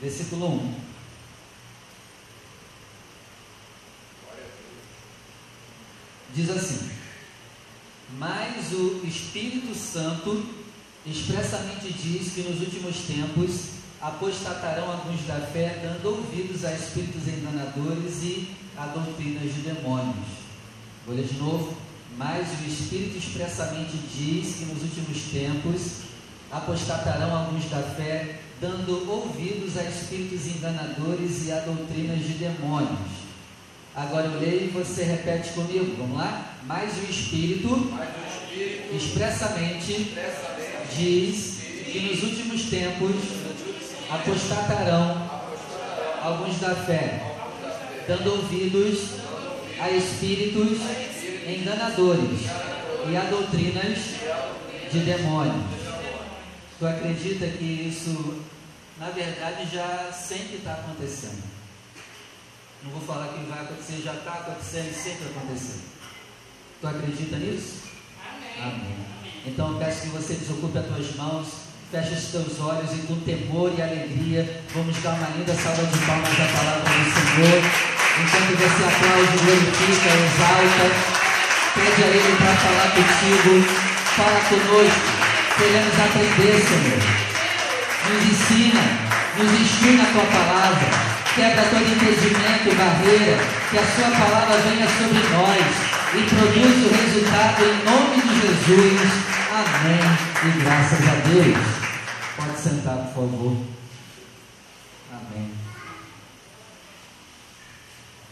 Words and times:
versículo 0.00 0.46
1. 0.46 0.74
Diz 6.34 6.50
assim: 6.50 6.90
Mas 8.18 8.72
o 8.72 9.02
Espírito 9.04 9.74
Santo 9.74 10.46
expressamente 11.04 11.92
diz 11.92 12.32
que 12.32 12.42
nos 12.42 12.60
últimos 12.60 12.98
tempos 12.98 13.80
apostatarão 14.00 14.92
alguns 14.92 15.26
da 15.26 15.40
fé, 15.40 15.80
dando 15.82 16.10
ouvidos 16.10 16.64
a 16.64 16.72
espíritos 16.72 17.26
enganadores 17.26 18.22
e 18.22 18.48
a 18.76 18.86
doutrinas 18.86 19.52
de 19.52 19.60
demônios. 19.62 20.28
Vou 21.04 21.16
ler 21.16 21.26
de 21.26 21.34
novo. 21.34 21.76
Mas 22.16 22.48
o 22.60 22.64
Espírito 22.68 23.18
expressamente 23.18 23.96
diz 24.14 24.56
que 24.56 24.64
nos 24.66 24.82
últimos 24.82 25.22
tempos 25.32 26.09
apostatarão 26.50 27.36
alguns 27.36 27.64
da 27.70 27.82
fé, 27.82 28.36
dando 28.60 29.08
ouvidos 29.10 29.76
a 29.78 29.84
espíritos 29.84 30.46
enganadores 30.46 31.46
e 31.46 31.52
a 31.52 31.60
doutrinas 31.60 32.18
de 32.18 32.34
demônios. 32.34 33.20
Agora 33.94 34.26
eu 34.26 34.40
leio 34.40 34.64
e 34.64 34.68
você 34.68 35.04
repete 35.04 35.50
comigo, 35.50 35.96
vamos 35.98 36.16
lá? 36.16 36.54
Mas 36.64 36.96
o 36.98 37.10
Espírito, 37.10 37.90
Mas 37.90 38.08
o 38.08 38.44
Espírito 38.44 38.96
expressamente, 38.96 39.92
expressamente 39.92 40.96
diz 40.96 41.60
que 41.90 42.00
nos 42.00 42.22
últimos 42.22 42.62
tempos 42.64 43.16
apostatarão 44.10 45.30
alguns 46.22 46.58
da 46.58 46.74
fé, 46.74 47.22
dando 48.06 48.30
ouvidos 48.30 49.20
a 49.80 49.90
espíritos 49.90 50.78
enganadores 51.46 52.40
e 53.08 53.16
a 53.16 53.22
doutrinas 53.22 53.98
de 54.92 54.98
demônios. 55.00 55.79
Tu 56.80 56.86
acredita 56.86 57.46
que 57.46 57.92
isso, 57.92 58.40
na 58.98 59.10
verdade, 59.10 59.68
já 59.70 60.10
sempre 60.10 60.56
está 60.56 60.72
acontecendo? 60.72 61.42
Não 62.82 62.90
vou 62.92 63.02
falar 63.02 63.34
que 63.34 63.44
vai 63.44 63.60
acontecer, 63.60 64.00
já 64.02 64.14
está 64.14 64.32
acontecendo 64.32 64.90
e 64.90 64.94
sempre 64.94 65.28
acontecendo. 65.28 65.82
Tu 66.80 66.86
acredita 66.86 67.36
nisso? 67.36 67.82
Amém. 68.24 68.72
Amém. 68.72 68.96
Então 69.44 69.72
eu 69.72 69.78
peço 69.78 70.00
que 70.00 70.08
você 70.08 70.32
desocupe 70.32 70.78
as 70.78 70.86
tuas 70.86 71.16
mãos, 71.16 71.48
feche 71.90 72.14
os 72.14 72.24
teus 72.32 72.58
olhos 72.60 72.90
e 72.92 73.06
com 73.06 73.20
temor 73.20 73.74
e 73.76 73.82
alegria 73.82 74.62
vamos 74.72 74.96
dar 75.02 75.12
uma 75.16 75.28
linda 75.36 75.52
salva 75.52 75.84
de 75.84 75.98
palmas 75.98 76.32
à 76.32 76.48
palavra 76.48 76.80
do 76.80 77.12
Senhor. 77.12 77.60
Enquanto 78.24 78.56
você 78.56 78.84
aplaude, 78.88 79.36
glorifica, 79.44 80.08
exalta, 80.16 80.86
pede 81.74 82.02
a 82.02 82.06
Ele 82.06 82.36
para 82.38 82.56
falar 82.56 82.88
contigo, 82.96 83.68
fala 84.16 84.40
conosco. 84.48 85.19
Queremos 85.60 85.92
aprender, 85.92 86.56
Senhor. 86.58 87.00
Nos 88.08 88.24
ensina, 88.24 88.80
nos 89.36 89.60
ensina 89.60 90.04
a 90.04 90.12
tua 90.12 90.24
palavra. 90.24 90.88
Quebra 91.34 91.62
todo 91.64 91.82
impedimento 91.82 92.70
e 92.70 92.74
barreira. 92.74 93.36
Que 93.70 93.78
a 93.78 93.84
sua 93.84 94.10
palavra 94.10 94.56
venha 94.56 94.88
sobre 94.88 95.18
nós 95.28 95.90
e 96.14 96.22
produza 96.30 96.88
o 96.88 96.96
resultado 96.96 97.62
em 97.62 97.84
nome 97.84 98.22
de 98.22 98.40
Jesus. 98.40 99.00
Amém. 99.52 100.00
E 100.46 100.60
graças 100.64 101.06
a 101.06 101.14
Deus. 101.28 101.58
Pode 102.36 102.58
sentar, 102.58 102.96
por 102.96 103.14
favor. 103.14 103.56
Amém. 105.12 105.52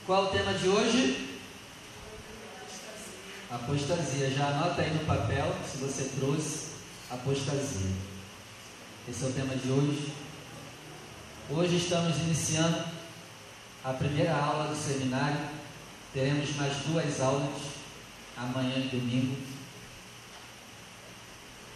Qual 0.07 0.25
é 0.25 0.27
o 0.29 0.31
tema 0.31 0.55
de 0.55 0.67
hoje? 0.67 1.39
Apostasia. 3.51 4.31
Já 4.31 4.47
anota 4.47 4.81
aí 4.81 4.95
no 4.95 5.01
papel, 5.01 5.55
se 5.71 5.77
você 5.77 6.05
trouxe 6.19 6.68
apostasia. 7.11 7.91
Esse 9.09 9.25
é 9.25 9.29
o 9.29 9.33
tema 9.33 9.57
de 9.57 9.71
hoje. 9.71 10.13
Hoje 11.51 11.77
estamos 11.77 12.17
iniciando 12.19 12.85
a 13.83 13.93
primeira 13.95 14.37
aula 14.37 14.69
do 14.69 14.77
seminário. 14.77 15.41
Teremos 16.13 16.55
mais 16.57 16.77
duas 16.85 17.21
aulas, 17.21 17.63
amanhã 18.37 18.77
e 18.77 18.89
domingo. 18.89 19.37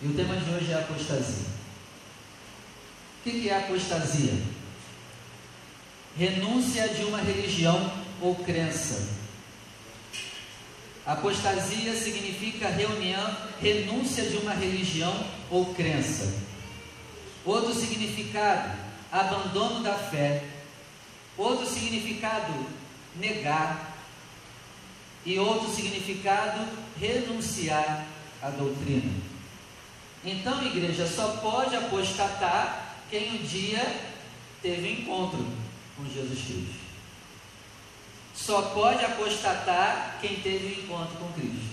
E 0.02 0.06
o 0.06 0.14
tema 0.14 0.36
de 0.36 0.50
hoje 0.50 0.72
é 0.72 0.74
apostasia. 0.74 1.46
O 3.20 3.22
que 3.22 3.48
é 3.48 3.56
apostasia? 3.56 4.34
Renúncia 6.18 6.88
de 6.88 7.04
uma 7.04 7.18
religião 7.22 7.90
ou 8.20 8.34
crença 8.34 9.21
Apostasia 11.04 11.94
significa 11.94 12.68
reunião, 12.68 13.36
renúncia 13.60 14.24
de 14.24 14.36
uma 14.36 14.54
religião 14.54 15.12
ou 15.50 15.74
crença. 15.74 16.32
Outro 17.44 17.74
significado, 17.74 18.70
abandono 19.10 19.82
da 19.82 19.94
fé. 19.94 20.44
Outro 21.36 21.66
significado, 21.66 22.66
negar. 23.16 23.96
E 25.26 25.38
outro 25.38 25.68
significado, 25.68 26.68
renunciar 27.00 28.06
à 28.40 28.50
doutrina. 28.50 29.12
Então, 30.24 30.64
igreja, 30.64 31.06
só 31.06 31.36
pode 31.38 31.74
apostatar 31.74 32.96
quem 33.10 33.30
um 33.32 33.42
dia 33.42 33.84
teve 34.62 35.02
encontro 35.02 35.44
com 35.96 36.04
Jesus 36.04 36.40
Cristo. 36.40 36.81
Só 38.34 38.62
pode 38.62 39.04
apostatar 39.04 40.18
quem 40.20 40.40
teve 40.40 40.66
um 40.66 40.84
encontro 40.84 41.16
com 41.16 41.32
Cristo. 41.32 41.72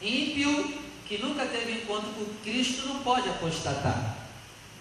Ímpio 0.00 0.82
que 1.06 1.18
nunca 1.18 1.44
teve 1.46 1.72
um 1.72 1.76
encontro 1.76 2.10
com 2.10 2.24
Cristo 2.42 2.86
não 2.86 3.00
pode 3.00 3.28
apostatar. 3.28 4.16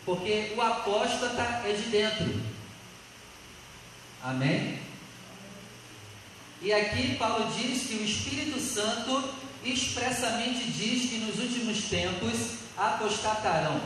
Porque 0.06 0.54
o 0.56 0.62
apóstata 0.62 1.62
é 1.66 1.74
de 1.74 1.90
dentro. 1.90 2.42
Amém? 4.22 4.80
E 6.62 6.72
aqui 6.72 7.16
Paulo 7.16 7.52
diz 7.58 7.88
que 7.88 7.96
o 7.96 8.06
Espírito 8.06 8.60
Santo 8.60 9.22
expressamente 9.66 10.64
diz 10.72 11.10
que 11.10 11.18
nos 11.18 11.40
últimos 11.40 11.84
tempos 11.90 12.58
apostatarão. 12.78 13.82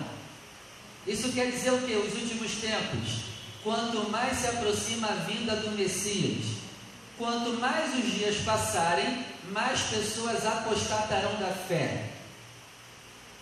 Isso 1.05 1.31
quer 1.31 1.51
dizer 1.51 1.71
o 1.71 1.81
que? 1.81 1.93
Os 1.93 2.13
últimos 2.13 2.51
tempos, 2.55 3.21
quanto 3.63 4.09
mais 4.09 4.37
se 4.37 4.47
aproxima 4.47 5.07
a 5.07 5.15
vinda 5.15 5.55
do 5.55 5.71
Messias, 5.71 6.57
Quanto 7.17 7.53
mais 7.53 7.95
os 7.95 8.13
dias 8.13 8.37
passarem, 8.37 9.25
mais 9.49 9.81
pessoas 9.81 10.45
apostatarão 10.45 11.35
da 11.35 11.47
fé. 11.47 12.09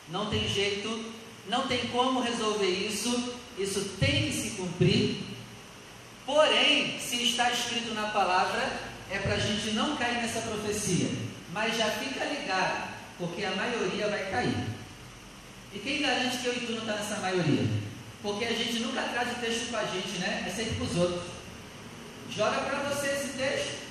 Não 0.09 0.29
tem 0.29 0.47
jeito, 0.47 1.13
não 1.47 1.67
tem 1.67 1.87
como 1.87 2.21
resolver 2.21 2.69
isso, 2.69 3.33
isso 3.57 3.97
tem 3.99 4.27
que 4.27 4.33
se 4.33 4.49
cumprir. 4.51 5.17
Porém, 6.25 6.99
se 6.99 7.23
está 7.23 7.51
escrito 7.51 7.93
na 7.93 8.07
palavra, 8.07 8.79
é 9.11 9.19
para 9.19 9.35
a 9.35 9.39
gente 9.39 9.71
não 9.71 9.97
cair 9.97 10.21
nessa 10.21 10.41
profecia. 10.41 11.09
Mas 11.51 11.77
já 11.77 11.89
fica 11.91 12.23
ligado, 12.25 12.89
porque 13.17 13.43
a 13.43 13.51
maioria 13.51 14.07
vai 14.07 14.31
cair. 14.31 14.67
E 15.73 15.79
quem 15.79 16.01
garante 16.01 16.37
que 16.37 16.45
eu 16.45 16.55
e 16.55 16.65
tu 16.65 16.71
não 16.71 16.79
está 16.79 16.93
nessa 16.93 17.17
maioria? 17.17 17.67
Porque 18.21 18.45
a 18.45 18.53
gente 18.53 18.79
nunca 18.79 19.01
traz 19.03 19.31
o 19.31 19.41
texto 19.41 19.69
com 19.69 19.77
a 19.77 19.85
gente, 19.85 20.17
né? 20.19 20.45
É 20.47 20.49
sempre 20.49 20.75
para 20.75 20.85
os 20.85 20.95
outros. 20.95 21.34
Joga 22.29 22.61
para 22.61 22.79
você 22.89 23.07
esse 23.07 23.37
texto. 23.37 23.85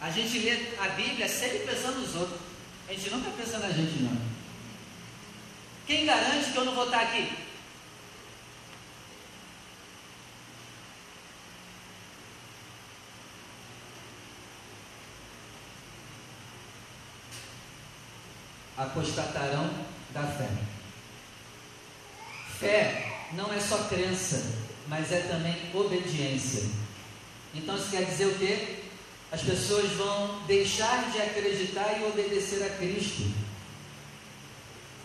A 0.00 0.10
gente 0.10 0.38
lê 0.38 0.76
a 0.78 0.88
Bíblia 0.88 1.28
sempre 1.28 1.60
pensando 1.60 2.00
nos 2.00 2.14
outros. 2.14 2.40
A 2.88 2.92
gente 2.92 3.10
nunca 3.10 3.30
pensa 3.30 3.58
na 3.58 3.70
gente, 3.70 4.02
não. 4.02 4.16
Quem 5.86 6.04
garante 6.04 6.50
que 6.50 6.56
eu 6.56 6.64
não 6.64 6.74
vou 6.74 6.84
estar 6.86 7.00
aqui? 7.00 7.32
Apostatarão 18.76 19.70
da 20.10 20.22
fé. 20.22 20.48
Fé 22.58 23.28
não 23.32 23.52
é 23.52 23.60
só 23.60 23.84
crença, 23.84 24.63
mas 24.88 25.10
é 25.12 25.20
também 25.20 25.56
obediência. 25.72 26.64
Então 27.54 27.76
isso 27.76 27.90
quer 27.90 28.04
dizer 28.04 28.26
o 28.26 28.38
quê? 28.38 28.76
As 29.30 29.42
pessoas 29.42 29.90
vão 29.92 30.42
deixar 30.46 31.10
de 31.10 31.20
acreditar 31.20 31.98
e 31.98 32.04
obedecer 32.04 32.62
a 32.62 32.70
Cristo. 32.76 33.32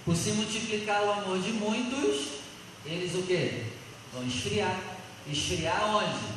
Por 0.06 0.16
se 0.16 0.32
multiplicar 0.32 1.04
o 1.04 1.12
amor 1.12 1.40
de 1.40 1.52
muitos, 1.52 2.40
eles 2.86 3.14
o 3.16 3.24
quê? 3.24 3.66
Vão 4.14 4.26
esfriar. 4.26 4.80
Esfriar 5.28 5.96
onde? 5.96 6.34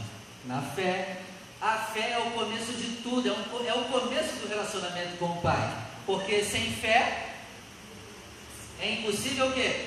Na 0.46 0.60
fé. 0.60 1.22
A 1.60 1.76
fé 1.78 2.12
é 2.12 2.18
o 2.18 2.32
começo 2.32 2.72
de 2.72 2.96
tudo, 3.02 3.28
é, 3.28 3.32
um, 3.32 3.66
é 3.66 3.72
o 3.72 3.84
começo 3.84 4.36
do 4.36 4.48
relacionamento 4.48 5.16
com 5.18 5.26
o 5.26 5.40
Pai. 5.40 5.86
Porque 6.04 6.42
sem 6.42 6.72
fé 6.72 7.34
é 8.80 8.94
impossível 8.94 9.46
o 9.46 9.52
quê? 9.52 9.86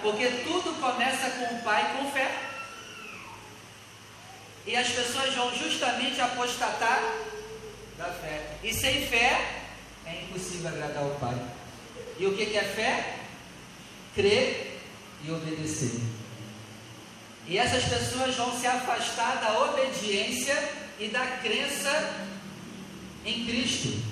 Porque 0.00 0.28
tudo 0.44 0.80
começa 0.80 1.30
com 1.30 1.56
o 1.56 1.62
Pai 1.62 1.96
com 1.96 2.10
fé. 2.12 2.53
E 4.66 4.76
as 4.76 4.88
pessoas 4.88 5.34
vão 5.34 5.54
justamente 5.56 6.20
apostatar 6.20 7.02
da 7.98 8.06
fé. 8.06 8.56
E 8.62 8.72
sem 8.72 9.06
fé 9.06 9.62
é 10.06 10.22
impossível 10.22 10.68
agradar 10.68 11.04
o 11.04 11.14
Pai. 11.16 11.36
E 12.18 12.26
o 12.26 12.36
que, 12.36 12.46
que 12.46 12.56
é 12.56 12.64
fé? 12.64 13.20
crer 14.14 14.80
e 15.24 15.30
obedecer. 15.30 16.00
E 17.46 17.58
essas 17.58 17.84
pessoas 17.84 18.34
vão 18.36 18.58
se 18.58 18.66
afastar 18.66 19.40
da 19.40 19.60
obediência 19.64 20.56
e 20.98 21.08
da 21.08 21.26
crença 21.38 22.26
em 23.24 23.44
Cristo. 23.44 24.02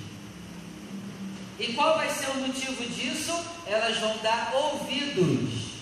E 1.59 1.73
qual 1.75 1.97
vai 1.97 2.11
ser 2.11 2.31
o 2.31 2.35
motivo 2.35 2.85
disso? 2.85 3.33
Elas 3.67 3.97
vão 3.99 4.19
dar 4.19 4.53
ouvidos. 4.55 5.73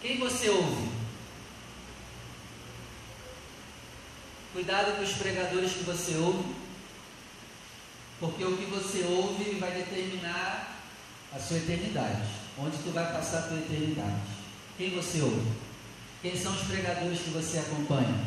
Quem 0.00 0.18
você 0.18 0.48
ouve? 0.48 0.95
Cuidado 4.56 4.96
com 4.96 5.02
os 5.02 5.12
pregadores 5.12 5.72
que 5.72 5.84
você 5.84 6.16
ouve, 6.16 6.42
porque 8.18 8.42
o 8.42 8.56
que 8.56 8.64
você 8.64 9.04
ouve 9.04 9.58
vai 9.60 9.70
determinar 9.70 10.80
a 11.30 11.38
sua 11.38 11.58
eternidade, 11.58 12.26
onde 12.58 12.78
tu 12.78 12.90
vai 12.90 13.04
passar 13.12 13.40
a 13.40 13.48
tua 13.48 13.58
eternidade. 13.58 14.22
Quem 14.78 14.94
você 14.94 15.20
ouve? 15.20 15.52
Quem 16.22 16.34
são 16.34 16.54
os 16.54 16.62
pregadores 16.62 17.18
que 17.18 17.28
você 17.28 17.58
acompanha? 17.58 18.24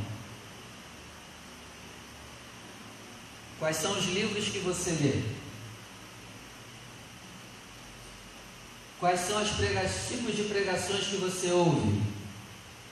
Quais 3.57 3.77
são 3.77 3.97
os 3.97 4.05
livros 4.05 4.49
que 4.49 4.59
você 4.59 4.91
lê? 4.91 5.23
Quais 8.99 9.19
são 9.21 9.41
os 9.41 9.49
tipos 9.49 10.35
de 10.35 10.43
pregações 10.43 11.07
que 11.07 11.17
você 11.17 11.49
ouve? 11.49 12.03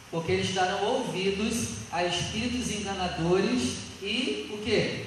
Porque 0.09 0.31
eles 0.31 0.53
darão 0.53 0.83
ouvidos 0.83 1.77
a 1.91 2.03
espíritos 2.03 2.71
enganadores 2.71 3.77
e 4.01 4.49
o 4.53 4.57
que? 4.63 5.05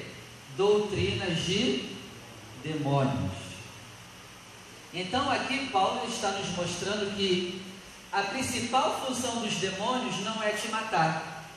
Doutrinas 0.57 1.45
de 1.45 1.91
demônios. 2.63 3.33
Então 4.93 5.31
aqui 5.31 5.69
Paulo 5.69 6.07
está 6.09 6.33
nos 6.33 6.49
mostrando 6.57 7.17
que 7.17 7.63
a 8.13 8.23
principal 8.23 9.07
função 9.07 9.37
dos 9.37 9.55
demônios 9.55 10.19
não 10.25 10.43
é 10.43 10.51
te 10.51 10.69
matar. 10.69 11.49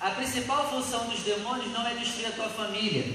A 0.00 0.10
principal 0.10 0.68
função 0.70 1.06
dos 1.06 1.20
demônios 1.20 1.72
não 1.72 1.86
é 1.86 1.94
destruir 1.94 2.26
a 2.26 2.32
tua 2.32 2.48
família. 2.48 3.14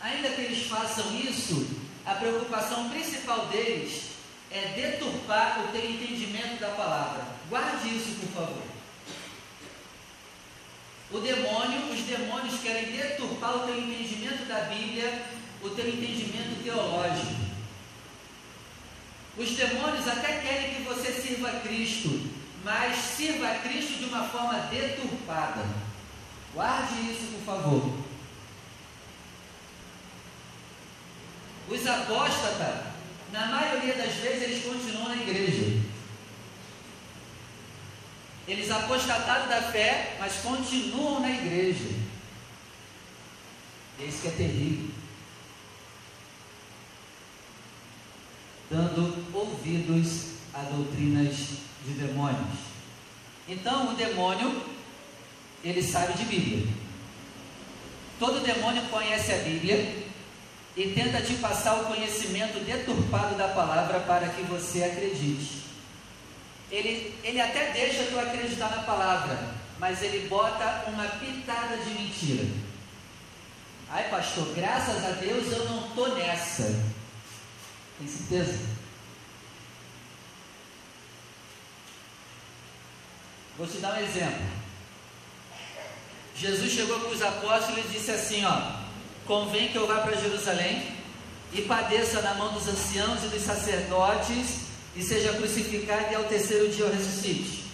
Ainda 0.00 0.30
que 0.30 0.40
eles 0.40 0.66
façam 0.66 1.14
isso, 1.16 1.66
a 2.04 2.14
preocupação 2.14 2.88
principal 2.88 3.46
deles 3.46 4.11
é 4.52 4.72
deturpar 4.76 5.64
o 5.64 5.68
teu 5.72 5.90
entendimento 5.90 6.60
da 6.60 6.68
palavra. 6.68 7.24
Guarde 7.48 7.88
isso, 7.88 8.20
por 8.20 8.28
favor. 8.28 8.62
O 11.10 11.18
demônio, 11.20 11.90
os 11.90 12.00
demônios 12.02 12.60
querem 12.60 12.92
deturpar 12.92 13.56
o 13.56 13.66
teu 13.66 13.78
entendimento 13.78 14.46
da 14.46 14.60
Bíblia, 14.60 15.26
o 15.62 15.70
teu 15.70 15.88
entendimento 15.88 16.62
teológico. 16.62 17.42
Os 19.36 19.50
demônios 19.50 20.06
até 20.06 20.40
querem 20.40 20.74
que 20.74 20.82
você 20.82 21.12
sirva 21.12 21.48
a 21.48 21.60
Cristo, 21.60 22.30
mas 22.62 22.96
sirva 22.96 23.48
a 23.48 23.58
Cristo 23.60 23.98
de 23.98 24.04
uma 24.04 24.24
forma 24.24 24.58
deturpada. 24.70 25.64
Guarde 26.54 27.10
isso, 27.10 27.32
por 27.32 27.44
favor. 27.44 27.98
Os 31.68 31.86
apóstatas, 31.86 32.91
na 33.32 33.46
maioria 33.46 33.94
das 33.94 34.12
vezes, 34.14 34.42
eles 34.42 34.64
continuam 34.64 35.08
na 35.08 35.16
igreja. 35.16 35.80
Eles 38.46 38.70
apostataram 38.70 39.48
da 39.48 39.62
fé, 39.62 40.16
mas 40.20 40.34
continuam 40.42 41.20
na 41.20 41.30
igreja. 41.30 41.88
É 43.98 44.04
isso 44.04 44.20
que 44.20 44.28
é 44.28 44.32
terrível. 44.32 44.90
Dando 48.70 49.26
ouvidos 49.32 50.32
a 50.52 50.62
doutrinas 50.62 51.36
de 51.86 51.94
demônios. 51.94 52.58
Então, 53.48 53.92
o 53.92 53.96
demônio 53.96 54.62
ele 55.64 55.82
sabe 55.82 56.14
de 56.14 56.24
Bíblia. 56.24 56.66
Todo 58.18 58.44
demônio 58.44 58.82
conhece 58.84 59.32
a 59.32 59.38
Bíblia 59.38 60.01
e 60.76 60.88
tenta 60.88 61.20
te 61.20 61.34
passar 61.34 61.74
o 61.74 61.84
conhecimento 61.84 62.64
deturpado 62.64 63.34
da 63.34 63.48
palavra 63.48 64.00
para 64.00 64.28
que 64.30 64.42
você 64.42 64.84
acredite. 64.84 65.62
Ele, 66.70 67.18
ele 67.22 67.40
até 67.40 67.72
deixa 67.72 68.04
tu 68.04 68.18
acreditar 68.18 68.70
na 68.70 68.82
palavra, 68.82 69.38
mas 69.78 70.02
ele 70.02 70.26
bota 70.28 70.84
uma 70.88 71.04
pitada 71.04 71.76
de 71.76 71.90
mentira. 71.90 72.46
Ai, 73.90 74.08
pastor, 74.08 74.54
graças 74.54 75.04
a 75.04 75.10
Deus 75.10 75.52
eu 75.52 75.68
não 75.68 75.88
estou 75.88 76.14
nessa. 76.16 76.82
Tem 77.98 78.08
certeza? 78.08 78.58
Vou 83.58 83.66
te 83.66 83.76
dar 83.78 83.94
um 83.94 84.02
exemplo. 84.02 84.62
Jesus 86.34 86.72
chegou 86.72 86.98
com 87.00 87.08
os 87.10 87.20
apóstolos 87.20 87.84
e 87.84 87.88
disse 87.88 88.10
assim: 88.10 88.44
ó, 88.46 88.81
convém 89.32 89.68
que 89.68 89.76
eu 89.76 89.86
vá 89.86 90.00
para 90.00 90.14
Jerusalém 90.14 90.94
e 91.54 91.62
padeça 91.62 92.20
na 92.20 92.34
mão 92.34 92.52
dos 92.52 92.68
anciãos 92.68 93.24
e 93.24 93.28
dos 93.28 93.40
sacerdotes 93.40 94.66
e 94.94 95.02
seja 95.02 95.32
crucificado 95.32 96.12
e 96.12 96.14
ao 96.14 96.24
terceiro 96.24 96.68
dia 96.68 96.84
eu 96.84 96.92
ressuscite. 96.92 97.64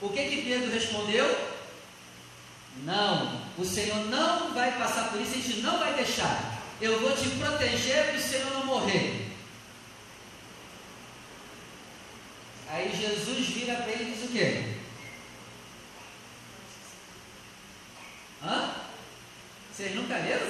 O 0.00 0.08
que 0.08 0.24
que 0.24 0.42
Pedro 0.42 0.72
respondeu? 0.72 1.26
Não, 2.84 3.42
o 3.58 3.66
Senhor 3.66 4.06
não 4.06 4.54
vai 4.54 4.72
passar 4.78 5.10
por 5.10 5.20
isso, 5.20 5.32
a 5.32 5.34
gente 5.34 5.60
não 5.60 5.78
vai 5.78 5.92
deixar. 5.92 6.62
Eu 6.80 6.98
vou 7.00 7.14
te 7.14 7.28
proteger 7.28 8.06
para 8.06 8.16
o 8.16 8.22
Senhor 8.22 8.50
não 8.54 8.64
morrer. 8.64 9.30
Aí 12.70 12.96
Jesus 12.98 13.46
vira 13.48 13.74
para 13.74 13.92
ele 13.92 14.04
e 14.04 14.14
diz 14.14 14.24
o 14.24 14.32
quê? 14.32 14.76
Hã? 18.42 18.81
Vocês 19.72 19.94
nunca 19.94 20.16
leram? 20.18 20.46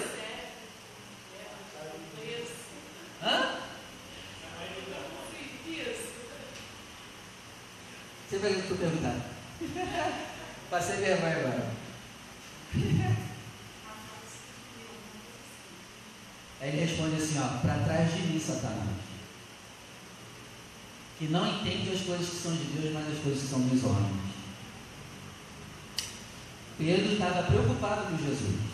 Hã? 3.22 3.58
Você 8.28 8.38
vai 8.38 8.62
que 8.62 8.70
eu 8.70 8.76
perguntar. 8.78 9.14
Passei 10.70 10.96
vergonha 10.96 11.36
agora. 11.36 11.72
Aí 16.60 16.68
ele 16.68 16.84
responde 16.84 17.22
assim, 17.22 17.38
ó, 17.38 17.58
para 17.58 17.84
trás 17.84 18.12
de 18.12 18.22
mim, 18.22 18.40
Satanás. 18.40 18.88
Que 21.18 21.28
não 21.28 21.46
entende 21.46 21.92
as 21.92 22.00
coisas 22.00 22.28
que 22.28 22.36
são 22.36 22.56
de 22.56 22.64
Deus, 22.64 22.92
mas 22.92 23.12
as 23.12 23.18
coisas 23.22 23.42
que 23.42 23.48
são 23.48 23.60
dos 23.60 23.84
homens. 23.84 24.32
Pedro 26.76 27.12
estava 27.12 27.44
preocupado 27.44 28.06
com 28.06 28.18
Jesus. 28.18 28.71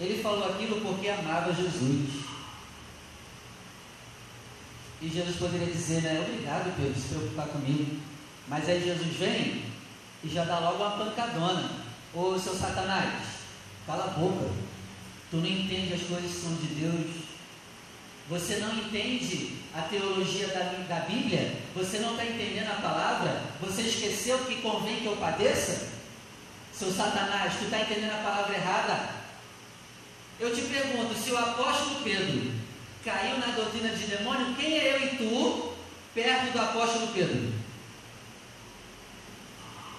Ele 0.00 0.22
falou 0.22 0.48
aquilo 0.48 0.80
porque 0.80 1.08
amava 1.10 1.52
Jesus. 1.52 2.24
E 5.02 5.08
Jesus 5.08 5.36
poderia 5.36 5.66
dizer, 5.66 6.02
né? 6.02 6.24
Obrigado, 6.26 6.74
Pedro, 6.74 6.98
se 6.98 7.08
preocupar 7.08 7.48
comigo. 7.48 8.00
Mas 8.48 8.66
aí 8.66 8.82
Jesus 8.82 9.14
vem 9.16 9.62
e 10.24 10.28
já 10.28 10.44
dá 10.44 10.58
logo 10.58 10.82
uma 10.82 11.04
pancadona. 11.04 11.70
Ô 12.14 12.38
seu 12.38 12.54
Satanás, 12.54 13.22
cala 13.86 14.04
a 14.04 14.18
boca. 14.18 14.50
Tu 15.30 15.36
não 15.36 15.46
entende 15.46 15.92
as 15.92 16.02
coisas 16.02 16.30
que 16.32 16.40
são 16.40 16.54
de 16.54 16.66
Deus. 16.74 17.30
Você 18.30 18.56
não 18.56 18.74
entende 18.74 19.58
a 19.74 19.82
teologia 19.82 20.48
da, 20.48 20.84
da 20.88 21.00
Bíblia? 21.00 21.60
Você 21.74 21.98
não 21.98 22.12
está 22.12 22.24
entendendo 22.24 22.70
a 22.70 22.80
palavra? 22.80 23.42
Você 23.60 23.82
esqueceu 23.82 24.38
que 24.46 24.62
convém 24.62 25.00
que 25.00 25.06
eu 25.06 25.16
padeça? 25.16 25.88
Seu 26.72 26.90
Satanás, 26.90 27.52
tu 27.58 27.64
está 27.64 27.80
entendendo 27.80 28.12
a 28.12 28.22
palavra 28.22 28.56
errada? 28.56 29.19
Eu 30.40 30.54
te 30.54 30.62
pergunto, 30.62 31.14
se 31.14 31.30
o 31.32 31.36
apóstolo 31.36 32.00
Pedro 32.02 32.50
caiu 33.04 33.36
na 33.36 33.48
doutrina 33.48 33.90
de 33.90 34.06
demônio, 34.06 34.56
quem 34.56 34.78
é 34.78 34.94
eu 34.94 35.04
e 35.04 35.16
tu 35.18 35.74
perto 36.14 36.52
do 36.52 36.58
apóstolo 36.58 37.08
Pedro? 37.08 37.52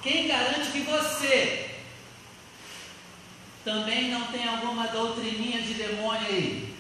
Quem 0.01 0.27
garante 0.27 0.71
que 0.71 0.79
você 0.79 1.69
também 3.63 4.09
não 4.09 4.31
tem 4.31 4.47
alguma 4.47 4.87
doutrininha 4.87 5.61
de 5.61 5.75
demônio 5.75 6.27
aí? 6.27 6.75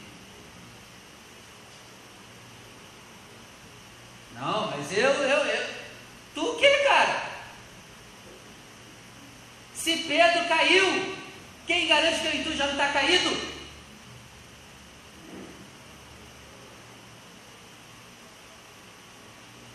Não, 4.33 4.71
mas 4.71 4.91
eu, 4.91 5.11
eu, 5.11 5.37
eu. 5.45 5.69
Tu 6.33 6.43
o 6.43 6.55
que, 6.55 6.77
cara? 6.83 7.29
Se 9.75 9.97
Pedro 9.97 10.47
caiu, 10.47 11.15
quem 11.67 11.87
garante 11.87 12.21
que 12.21 12.25
eu 12.25 12.41
e 12.41 12.43
tu 12.43 12.57
já 12.57 12.65
não 12.65 12.73
está 12.73 12.91
caído? 12.91 13.50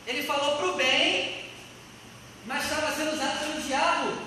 Ele 0.06 0.22
falou 0.22 0.56
para 0.56 0.68
o 0.68 0.76
bem, 0.76 1.46
mas 2.46 2.64
estava 2.64 2.94
sendo 2.94 3.14
usado 3.14 3.40
pelo 3.40 3.62
diabo. 3.62 4.26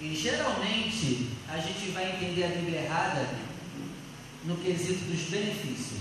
E 0.00 0.16
geralmente 0.16 1.28
a 1.48 1.58
gente 1.58 1.90
vai 1.90 2.10
entender 2.10 2.44
a 2.44 2.48
Bíblia 2.48 2.80
errada 2.80 3.28
no 4.44 4.56
quesito 4.56 5.04
dos 5.04 5.20
benefícios. 5.28 6.00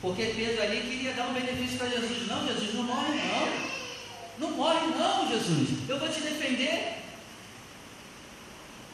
Porque 0.00 0.24
Pedro 0.26 0.62
ali 0.62 0.80
queria 0.80 1.12
dar 1.12 1.28
um 1.28 1.34
benefício 1.34 1.78
para 1.78 1.88
Jesus. 1.88 2.26
Não, 2.26 2.46
Jesus, 2.46 2.74
não 2.74 2.84
morre 2.84 3.14
não. 3.14 4.48
Não 4.48 4.56
morre 4.56 4.86
não, 4.96 5.28
Jesus. 5.28 5.88
Eu 5.88 5.98
vou 5.98 6.08
te 6.08 6.20
defender. 6.20 7.04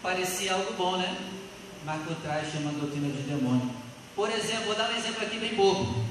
Parecia 0.02 0.54
algo 0.54 0.72
bom, 0.74 0.96
né? 0.96 1.16
Mas 1.84 2.02
por 2.02 2.16
trás 2.16 2.50
chama 2.50 2.70
a 2.70 2.72
doutrina 2.72 3.08
de 3.08 3.22
demônio. 3.22 3.83
Por 4.14 4.30
exemplo, 4.30 4.66
vou 4.66 4.74
dar 4.74 4.90
um 4.90 4.96
exemplo 4.96 5.22
aqui 5.22 5.38
bem 5.38 5.54
bobo. 5.54 6.04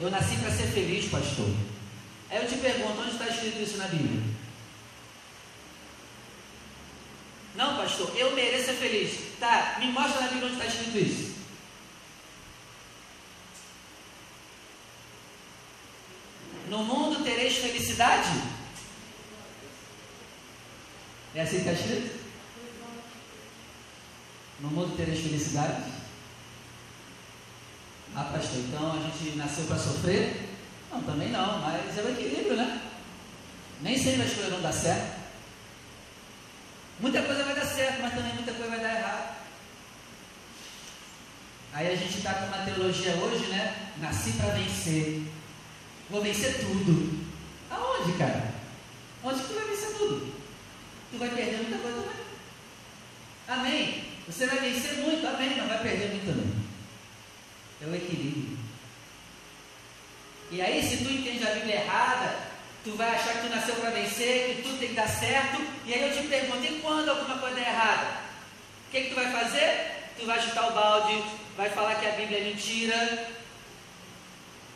Eu 0.00 0.10
nasci 0.10 0.36
para 0.36 0.50
ser 0.50 0.66
feliz, 0.68 1.08
pastor. 1.10 1.48
Aí 2.28 2.42
eu 2.42 2.48
te 2.48 2.56
pergunto, 2.56 3.00
onde 3.00 3.10
está 3.12 3.28
escrito 3.28 3.62
isso 3.62 3.76
na 3.76 3.86
Bíblia? 3.86 4.22
Não, 7.54 7.76
pastor, 7.76 8.10
eu 8.16 8.34
mereço 8.34 8.66
ser 8.66 8.74
feliz. 8.74 9.18
Tá, 9.38 9.76
me 9.78 9.86
mostra 9.92 10.22
na 10.22 10.28
Bíblia 10.28 10.46
onde 10.46 10.54
está 10.54 10.66
escrito 10.66 10.98
isso. 10.98 11.34
No 16.68 16.84
mundo 16.84 17.24
tereis 17.24 17.56
felicidade? 17.56 18.42
É 21.34 21.42
assim 21.42 21.62
que 21.62 21.68
está 21.68 21.72
escrito? 21.72 22.20
No 24.60 24.70
mundo 24.70 24.96
tereis 24.96 25.20
felicidade? 25.20 25.99
Ah, 28.14 28.24
pastor, 28.24 28.58
então 28.58 28.92
a 28.92 28.96
gente 28.96 29.36
nasceu 29.36 29.64
para 29.64 29.78
sofrer? 29.78 30.48
Não, 30.90 31.02
também 31.02 31.28
não, 31.28 31.60
mas 31.60 31.96
é 31.96 32.02
o 32.02 32.10
equilíbrio, 32.10 32.56
né? 32.56 32.82
Nem 33.80 33.96
sempre 33.96 34.22
as 34.22 34.32
coisas 34.32 34.52
vão 34.52 34.60
dar 34.60 34.72
certo. 34.72 35.20
Muita 36.98 37.22
coisa 37.22 37.44
vai 37.44 37.54
dar 37.54 37.64
certo, 37.64 38.02
mas 38.02 38.14
também 38.14 38.34
muita 38.34 38.52
coisa 38.52 38.70
vai 38.70 38.80
dar 38.80 38.94
errado. 38.94 39.36
Aí 41.72 41.92
a 41.92 41.96
gente 41.96 42.18
está 42.18 42.34
com 42.34 42.46
uma 42.46 42.64
teologia 42.64 43.14
hoje, 43.14 43.46
né? 43.46 43.92
Nasci 43.98 44.32
para 44.32 44.54
vencer. 44.54 45.22
Vou 46.10 46.20
vencer 46.20 46.58
tudo. 46.60 47.24
Aonde, 47.70 48.18
cara? 48.18 48.52
Onde 49.22 49.40
que 49.40 49.48
tu 49.48 49.54
vai 49.54 49.68
vencer 49.68 49.96
tudo? 49.96 50.34
Tu 51.12 51.18
vai 51.18 51.28
perder 51.28 51.56
muita 51.58 51.78
coisa 51.78 52.02
também. 52.02 52.20
Amém? 53.48 54.04
Você 54.26 54.46
vai 54.46 54.58
vencer 54.58 54.98
muito, 54.98 55.26
amém, 55.26 55.56
não 55.56 55.68
vai 55.68 55.82
perder 55.82 56.08
muito 56.08 56.26
também. 56.26 56.69
É 57.82 57.86
o 57.86 57.94
equilíbrio. 57.94 58.58
E 60.50 60.60
aí, 60.60 60.82
se 60.82 61.04
tu 61.04 61.10
entende 61.10 61.46
a 61.46 61.54
Bíblia 61.54 61.76
errada, 61.76 62.36
tu 62.84 62.92
vai 62.96 63.08
achar 63.08 63.34
que 63.34 63.48
tu 63.48 63.54
nasceu 63.54 63.76
para 63.76 63.90
vencer, 63.90 64.56
que 64.56 64.62
tudo 64.62 64.78
tem 64.78 64.88
que 64.88 64.94
dar 64.94 65.08
certo, 65.08 65.62
e 65.86 65.94
aí 65.94 66.08
eu 66.08 66.22
te 66.22 66.28
pergunto, 66.28 66.64
e 66.64 66.80
quando 66.80 67.08
alguma 67.08 67.38
coisa 67.38 67.54
der 67.54 67.68
errada? 67.68 68.06
O 68.88 68.90
que, 68.90 69.02
que 69.02 69.10
tu 69.10 69.14
vai 69.14 69.30
fazer? 69.30 70.10
Tu 70.18 70.26
vai 70.26 70.40
chutar 70.42 70.68
o 70.68 70.72
balde, 70.72 71.22
vai 71.56 71.70
falar 71.70 71.94
que 71.94 72.06
a 72.06 72.12
Bíblia 72.12 72.38
é 72.38 72.44
mentira. 72.44 73.30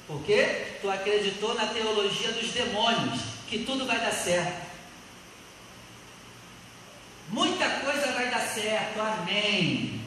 Por 0.07 0.23
quê? 0.23 0.77
Tu 0.81 0.91
acreditou 0.91 1.55
na 1.55 1.67
teologia 1.67 2.33
dos 2.33 2.53
demônios, 2.53 3.21
que 3.49 3.65
tudo 3.65 3.85
vai 3.85 3.99
dar 3.99 4.13
certo. 4.13 4.65
Muita 7.31 7.69
coisa 7.81 8.13
vai 8.13 8.31
dar 8.31 8.41
certo, 8.41 9.01
amém. 9.01 10.04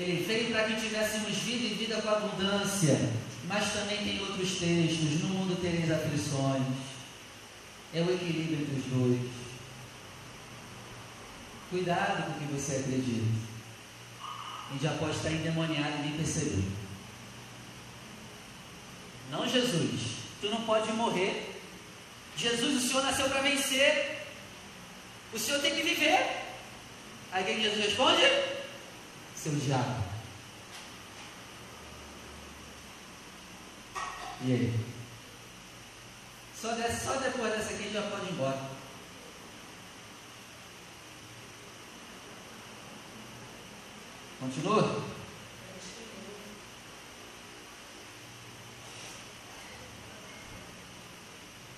Ele 0.00 0.24
veio 0.24 0.50
para 0.50 0.64
que 0.64 0.80
tivéssemos 0.80 1.36
vida 1.36 1.66
e 1.66 1.74
vida 1.74 2.00
com 2.00 2.08
abundância. 2.08 2.98
Mas 3.46 3.70
também 3.74 3.98
tem 3.98 4.20
outros 4.20 4.52
textos. 4.52 5.20
No 5.20 5.28
mundo 5.28 5.60
tereis 5.60 5.90
aflições. 5.90 6.62
É 7.92 8.00
o 8.00 8.10
equilíbrio 8.10 8.60
entre 8.60 8.80
os 8.80 8.84
dois. 8.86 9.30
Cuidado 11.68 12.24
com 12.24 12.30
o 12.30 12.34
que 12.34 12.54
você 12.54 12.76
acredita. 12.76 13.26
A 14.70 14.72
gente 14.72 14.84
já 14.84 14.92
pode 14.92 15.16
estar 15.16 15.30
endemoniado 15.32 15.98
e 15.98 16.08
nem 16.08 16.16
perceber. 16.16 16.64
Não, 19.30 19.46
Jesus. 19.46 20.00
Tu 20.40 20.48
não 20.48 20.62
pode 20.62 20.90
morrer. 20.92 21.60
Jesus, 22.38 22.84
o 22.84 22.88
Senhor 22.88 23.02
nasceu 23.02 23.28
para 23.28 23.42
vencer. 23.42 24.24
O 25.34 25.38
Senhor 25.38 25.60
tem 25.60 25.74
que 25.74 25.82
viver. 25.82 26.26
Aí 27.32 27.44
quem 27.44 27.60
Jesus 27.60 27.84
responde? 27.84 28.22
Seu 29.42 29.54
diabo. 29.54 30.04
E 34.44 34.52
aí? 34.52 34.80
Só, 36.54 36.68
só 36.74 37.18
depois 37.20 37.50
dessa 37.50 37.72
aqui 37.72 37.90
já 37.90 38.02
pode 38.02 38.26
ir 38.26 38.32
embora. 38.32 38.70
Continua? 44.40 45.04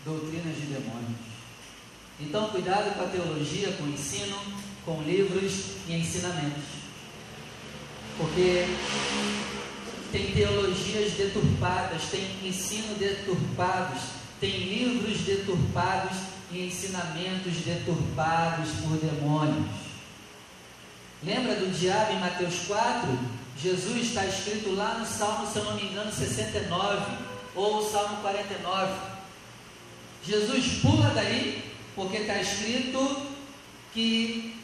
Doutrinas 0.04 0.56
de 0.56 0.66
demônios. 0.66 1.20
Então, 2.18 2.50
cuidado 2.50 2.96
com 2.96 3.04
a 3.04 3.08
teologia, 3.08 3.72
com 3.74 3.84
o 3.84 3.92
ensino, 3.92 4.36
com 4.84 5.02
livros 5.02 5.76
e 5.86 5.92
ensinamentos. 5.92 6.81
Porque 8.22 8.66
tem 10.12 10.30
teologias 10.30 11.14
deturpadas, 11.14 12.02
tem 12.08 12.24
ensino 12.44 12.94
deturpados, 12.94 14.00
tem 14.40 14.58
livros 14.58 15.18
deturpados 15.22 16.18
e 16.52 16.66
ensinamentos 16.66 17.56
deturpados 17.64 18.68
por 18.82 18.96
demônios. 18.98 19.66
Lembra 21.24 21.56
do 21.56 21.76
diabo 21.76 22.12
em 22.12 22.20
Mateus 22.20 22.60
4? 22.68 23.08
Jesus 23.58 24.04
está 24.04 24.24
escrito 24.24 24.72
lá 24.72 24.98
no 25.00 25.06
Salmo, 25.06 25.50
se 25.50 25.58
eu 25.58 25.64
não 25.64 25.74
me 25.74 25.82
engano, 25.82 26.12
69 26.12 27.16
ou 27.56 27.90
Salmo 27.90 28.18
49. 28.18 28.92
Jesus 30.24 30.80
pula 30.80 31.10
daí 31.12 31.72
porque 31.96 32.18
está 32.18 32.40
escrito 32.40 33.26
que 33.92 34.56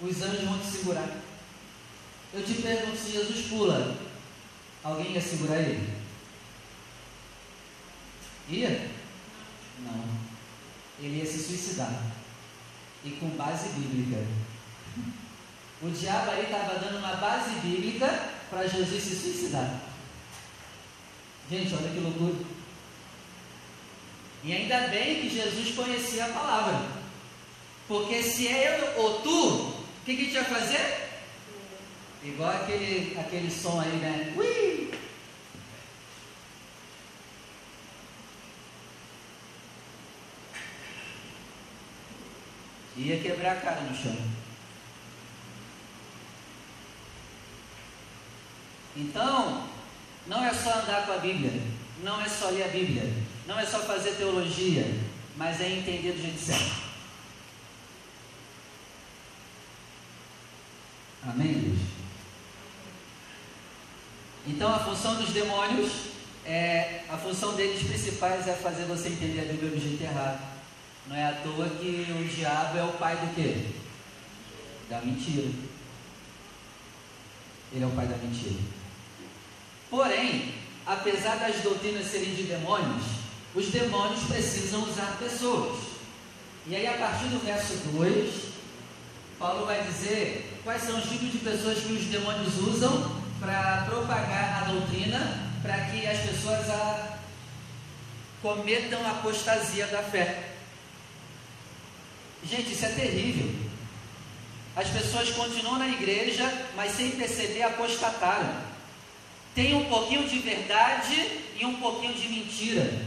os 0.00 0.22
anjos 0.22 0.44
vão 0.44 0.58
te 0.58 0.66
segurar. 0.66 1.25
Eu 2.36 2.44
te 2.44 2.54
pergunto 2.60 2.96
se 2.98 3.12
Jesus 3.12 3.46
pula, 3.46 3.96
Alguém 4.86 5.14
ia 5.14 5.20
segurar 5.20 5.56
ele? 5.56 5.84
Ia? 8.48 8.88
Não. 9.80 10.04
Ele 11.00 11.16
ia 11.16 11.26
se 11.26 11.42
suicidar. 11.42 11.92
E 13.04 13.10
com 13.12 13.30
base 13.30 13.70
bíblica. 13.70 14.24
O 15.82 15.90
diabo 15.90 16.30
aí 16.30 16.44
estava 16.44 16.78
dando 16.78 16.98
uma 16.98 17.16
base 17.16 17.58
bíblica 17.58 18.06
para 18.48 18.68
Jesus 18.68 19.02
se 19.02 19.16
suicidar. 19.16 19.80
Gente, 21.50 21.74
olha 21.74 21.90
que 21.90 21.98
loucura. 21.98 22.44
E 24.44 24.52
ainda 24.52 24.86
bem 24.86 25.22
que 25.22 25.30
Jesus 25.30 25.74
conhecia 25.74 26.26
a 26.26 26.32
palavra. 26.32 26.86
Porque 27.88 28.22
se 28.22 28.46
é 28.46 28.78
eu 28.78 29.02
ou 29.02 29.20
tu, 29.22 29.48
o 29.48 29.84
que, 30.04 30.14
que 30.14 30.22
a 30.22 30.24
gente 30.26 30.34
vai 30.34 30.60
fazer? 30.60 31.05
Igual 32.22 32.50
aquele, 32.50 33.18
aquele 33.18 33.50
som 33.50 33.80
aí, 33.80 33.96
né? 33.96 34.34
Ui! 34.36 34.90
Ia 42.96 43.20
quebrar 43.20 43.52
a 43.52 43.60
cara 43.60 43.80
no 43.82 43.94
chão. 43.94 44.16
Então, 48.96 49.68
não 50.26 50.44
é 50.44 50.52
só 50.54 50.80
andar 50.80 51.04
com 51.04 51.12
a 51.12 51.18
Bíblia, 51.18 51.62
não 52.02 52.20
é 52.20 52.28
só 52.28 52.48
ler 52.48 52.64
a 52.64 52.68
Bíblia, 52.68 53.12
não 53.46 53.60
é 53.60 53.66
só 53.66 53.80
fazer 53.80 54.12
teologia, 54.12 54.84
mas 55.36 55.60
é 55.60 55.68
entender 55.68 56.12
do 56.12 56.22
jeito 56.22 56.40
certo. 56.40 56.86
Amém, 61.22 61.52
Deus? 61.52 61.95
Então 64.46 64.72
a 64.72 64.78
função 64.78 65.16
dos 65.16 65.30
demônios, 65.30 65.90
é, 66.44 67.00
a 67.08 67.16
função 67.16 67.54
deles 67.54 67.82
principais 67.82 68.46
é 68.46 68.52
fazer 68.52 68.84
você 68.84 69.08
entender 69.08 69.40
a 69.40 69.52
Bíblia 69.52 69.70
do 69.70 69.80
jeito 69.80 70.02
errado. 70.02 70.40
Não 71.08 71.16
é 71.16 71.26
à 71.26 71.32
toa 71.32 71.68
que 71.68 72.06
o 72.10 72.24
diabo 72.28 72.78
é 72.78 72.84
o 72.84 72.92
pai 72.92 73.16
do 73.16 73.34
quê? 73.34 73.66
Da 74.88 75.00
mentira. 75.00 75.48
Ele 77.72 77.82
é 77.82 77.86
o 77.86 77.90
pai 77.90 78.06
da 78.06 78.16
mentira. 78.18 78.60
Porém, 79.90 80.54
apesar 80.86 81.36
das 81.36 81.56
doutrinas 81.62 82.06
serem 82.06 82.34
de 82.34 82.44
demônios, 82.44 83.04
os 83.52 83.66
demônios 83.66 84.22
precisam 84.24 84.82
usar 84.84 85.16
pessoas. 85.18 85.78
E 86.68 86.76
aí, 86.76 86.86
a 86.86 86.94
partir 86.94 87.26
do 87.26 87.44
verso 87.44 87.74
2, 87.92 88.34
Paulo 89.38 89.66
vai 89.66 89.82
dizer 89.82 90.60
quais 90.62 90.82
são 90.82 90.98
os 90.98 91.08
tipos 91.08 91.32
de 91.32 91.38
pessoas 91.38 91.78
que 91.78 91.92
os 91.92 92.04
demônios 92.04 92.58
usam 92.58 93.15
para 93.40 93.84
propagar 93.86 94.62
a 94.62 94.72
doutrina 94.72 95.50
para 95.62 95.86
que 95.86 96.06
as 96.06 96.18
pessoas 96.18 96.70
a 96.70 97.16
cometam 98.42 99.04
a 99.04 99.10
apostasia 99.10 99.86
da 99.88 100.02
fé. 100.02 100.52
Gente, 102.44 102.72
isso 102.72 102.84
é 102.84 102.90
terrível. 102.90 103.66
as 104.76 104.88
pessoas 104.88 105.30
continuam 105.30 105.78
na 105.78 105.88
igreja, 105.88 106.44
mas 106.76 106.92
sem 106.92 107.12
perceber 107.12 107.62
apostataram. 107.62 108.60
Tem 109.54 109.74
um 109.74 109.86
pouquinho 109.86 110.28
de 110.28 110.38
verdade 110.38 111.42
e 111.58 111.64
um 111.64 111.80
pouquinho 111.80 112.12
de 112.14 112.28
mentira. 112.28 113.06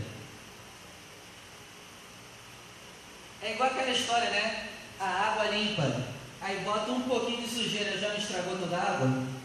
É 3.41 3.53
igual 3.53 3.69
aquela 3.69 3.91
história, 3.91 4.29
né? 4.31 4.67
A 4.99 5.05
água 5.05 5.45
limpa. 5.45 6.07
Aí 6.41 6.59
bota 6.61 6.91
um 6.91 7.01
pouquinho 7.01 7.43
de 7.43 7.47
sujeira, 7.47 7.97
já 7.97 8.09
não 8.09 8.17
estragou 8.17 8.57
toda 8.57 8.75
a 8.75 8.81
água? 8.81 9.38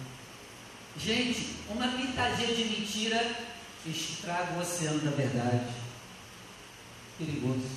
Gente, 0.97 1.57
uma 1.69 1.89
pitadinha 1.89 2.55
de 2.55 2.65
mentira 2.65 3.37
estraga 3.87 4.55
o 4.55 4.61
oceano 4.61 5.01
da 5.01 5.11
verdade. 5.11 5.67
Perigoso. 7.19 7.69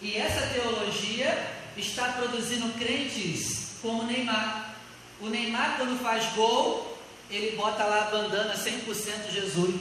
E 0.00 0.16
essa 0.16 0.46
teologia 0.48 1.52
está 1.76 2.12
produzindo 2.12 2.72
crentes 2.78 3.76
como 3.82 4.04
Neymar. 4.04 4.74
O 5.20 5.28
Neymar, 5.28 5.76
quando 5.76 6.00
faz 6.00 6.24
gol, 6.34 6.98
ele 7.30 7.56
bota 7.56 7.84
lá 7.84 8.06
a 8.06 8.10
bandana 8.10 8.54
100% 8.54 9.30
Jesus. 9.32 9.74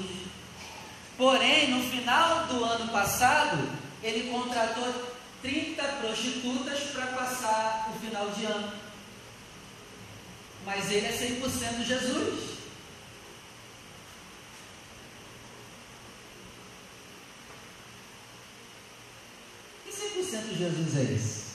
Porém, 1.18 1.70
no 1.70 1.84
final 1.90 2.46
do 2.48 2.64
ano 2.64 2.92
passado, 2.92 3.70
ele 4.04 4.30
contratou 4.30 5.16
30 5.42 5.84
prostitutas 5.84 6.80
para 6.92 7.08
passar 7.08 7.92
o 7.96 8.00
final 8.00 8.30
de 8.32 8.46
ano. 8.46 8.87
Mas 10.68 10.92
ele 10.92 11.06
é 11.06 11.12
100% 11.12 11.86
Jesus. 11.86 12.58
Que 19.86 19.92
100% 19.92 20.58
Jesus 20.58 20.98
é 20.98 21.14
esse? 21.14 21.48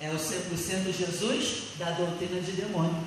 É 0.00 0.10
o 0.10 0.16
100% 0.16 0.92
Jesus 0.92 1.62
da 1.78 1.92
doutrina 1.92 2.40
de 2.40 2.50
demônio. 2.50 3.06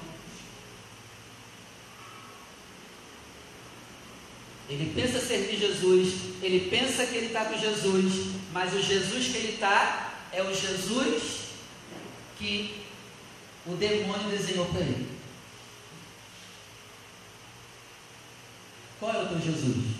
Ele 4.70 4.94
pensa 4.96 5.20
servir 5.20 5.60
Jesus, 5.60 6.14
ele 6.42 6.70
pensa 6.70 7.06
que 7.06 7.18
ele 7.18 7.28
está 7.28 7.44
com 7.44 7.60
Jesus, 7.60 8.34
mas 8.54 8.74
o 8.74 8.82
Jesus 8.82 9.28
que 9.28 9.38
ele 9.38 9.54
está 9.56 10.14
é 10.32 10.42
o 10.42 10.56
Jesus 10.56 11.50
que 12.40 12.85
o 13.68 13.76
demônio 13.76 14.30
desenhou 14.30 14.66
para 14.68 14.82
ele. 14.82 15.16
Qual 19.00 19.14
é 19.14 19.24
o 19.24 19.28
teu 19.28 19.42
Jesus? 19.42 19.96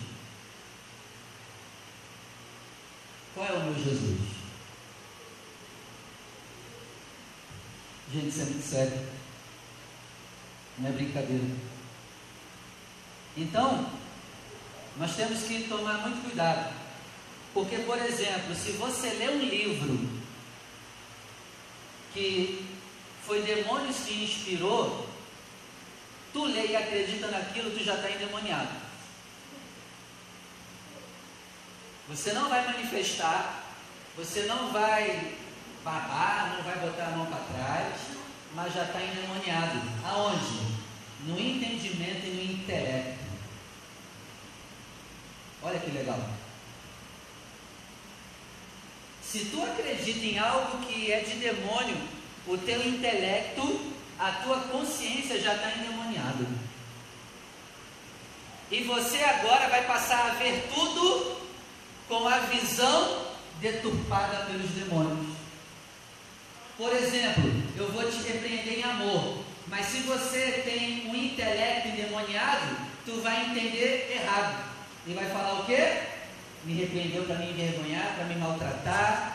Qual 3.34 3.46
é 3.46 3.52
o 3.54 3.64
meu 3.64 3.76
Jesus? 3.76 4.20
Gente, 8.14 8.28
isso 8.28 8.42
é 8.42 8.46
muito 8.46 8.66
sério. 8.66 9.08
Não 10.78 10.90
é 10.90 10.92
brincadeira. 10.94 11.44
Então, 13.36 13.92
nós 14.98 15.16
temos 15.16 15.44
que 15.44 15.68
tomar 15.68 15.98
muito 16.00 16.24
cuidado. 16.24 16.74
Porque, 17.54 17.80
por 17.80 17.98
exemplo, 17.98 18.56
se 18.56 18.74
você 18.74 19.10
lê 19.12 19.30
um 19.30 19.40
livro 19.40 20.10
que 22.14 22.75
foi 23.26 23.42
demônios 23.42 23.98
que 24.06 24.24
inspirou, 24.24 25.08
tu 26.32 26.46
lê 26.46 26.68
e 26.68 26.76
acredita 26.76 27.28
naquilo, 27.28 27.72
tu 27.72 27.84
já 27.84 27.96
está 27.96 28.12
endemoniado. 28.12 28.86
Você 32.08 32.34
não 32.34 32.50
vai 32.50 32.66
manifestar, 32.66 33.64
você 34.16 34.44
não 34.44 34.72
vai 34.72 35.34
babar, 35.84 36.56
não 36.56 36.64
vai 36.64 36.78
botar 36.78 37.08
a 37.08 37.12
mão 37.12 37.26
para 37.26 37.38
trás, 37.38 37.96
mas 38.54 38.74
já 38.74 38.84
está 38.84 39.02
endemoniado. 39.02 39.82
Aonde? 40.06 40.76
No 41.22 41.40
entendimento 41.40 42.26
e 42.26 42.30
no 42.30 42.54
intelecto. 42.54 43.26
Olha 45.64 45.80
que 45.80 45.90
legal. 45.90 46.20
Se 49.24 49.46
tu 49.46 49.64
acredita 49.64 50.26
em 50.26 50.38
algo 50.38 50.86
que 50.86 51.12
é 51.12 51.22
de 51.22 51.36
demônio, 51.38 51.98
o 52.48 52.58
teu 52.58 52.88
intelecto, 52.88 53.94
a 54.20 54.32
tua 54.44 54.60
consciência 54.62 55.40
já 55.42 55.56
está 55.56 55.72
endemoniada. 55.72 56.46
E 58.72 58.84
você 58.84 59.24
agora 59.24 59.68
vai 59.70 59.86
passar 59.86 60.32
a 60.32 60.34
ver 60.36 60.68
tudo 60.74 61.38
com 62.08 62.28
a 62.28 62.40
visão 62.40 63.26
deturpada 63.60 64.46
pelos 64.46 64.70
demônios. 64.72 65.36
Por 66.78 66.94
exemplo, 66.94 67.52
eu 67.78 67.92
vou 67.92 68.10
te 68.10 68.18
repreender 68.28 68.80
em 68.80 68.84
amor, 68.84 69.44
mas 69.68 69.86
se 69.86 70.00
você 70.00 70.62
tem 70.66 71.10
um 71.10 71.16
intelecto 71.16 71.88
endemoniado, 71.90 72.76
tu 73.06 73.22
vai 73.22 73.46
entender 73.46 74.12
errado. 74.14 74.66
E 75.08 75.14
vai 75.14 75.26
falar 75.30 75.62
o 75.62 75.66
quê? 75.66 76.02
Me 76.66 76.74
repreendeu 76.74 77.24
para 77.24 77.36
me 77.36 77.52
envergonhar, 77.52 78.16
para 78.16 78.26
me 78.26 78.36
maltratar. 78.36 79.35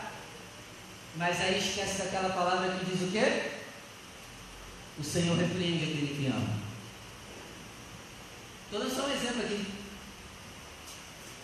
Mas 1.15 1.41
aí 1.41 1.59
esquece 1.59 2.03
daquela 2.03 2.29
palavra 2.29 2.77
que 2.77 2.85
diz 2.85 3.01
o 3.01 3.11
quê? 3.11 3.51
O 4.97 5.03
Senhor 5.03 5.37
repreende 5.37 5.83
aquele 5.83 6.15
que 6.15 6.27
ama. 6.27 6.61
Todos 8.71 8.93
são 8.93 9.05
um 9.05 9.11
exemplo 9.11 9.41
aqui. 9.41 9.65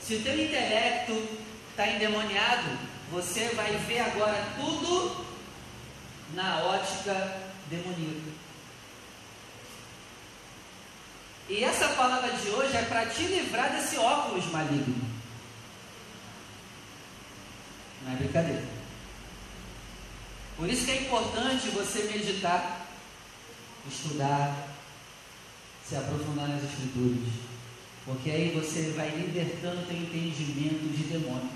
Se 0.01 0.15
o 0.15 0.23
teu 0.23 0.41
intelecto 0.41 1.27
está 1.71 1.87
endemoniado, 1.87 2.77
você 3.11 3.49
vai 3.49 3.75
ver 3.77 3.99
agora 3.99 4.53
tudo 4.57 5.25
na 6.33 6.63
ótica 6.63 7.41
demoníaca. 7.69 8.31
E 11.49 11.63
essa 11.63 11.89
palavra 11.89 12.31
de 12.31 12.49
hoje 12.49 12.75
é 12.75 12.83
para 12.83 13.05
te 13.05 13.23
livrar 13.23 13.71
desse 13.71 13.97
óculos 13.97 14.45
maligno. 14.51 14.95
Não 18.03 18.13
é 18.13 18.15
brincadeira. 18.15 18.76
Por 20.57 20.69
isso 20.69 20.85
que 20.85 20.91
é 20.91 21.01
importante 21.03 21.69
você 21.69 22.03
meditar, 22.03 22.87
estudar, 23.89 24.67
se 25.87 25.95
aprofundar 25.95 26.49
nas 26.49 26.63
escrituras. 26.63 27.33
Porque 28.03 28.31
aí 28.31 28.51
você 28.51 28.91
vai 28.91 29.09
libertando 29.09 29.85
teu 29.85 29.97
entendimento 29.97 30.97
de 30.97 31.03
demônios. 31.03 31.51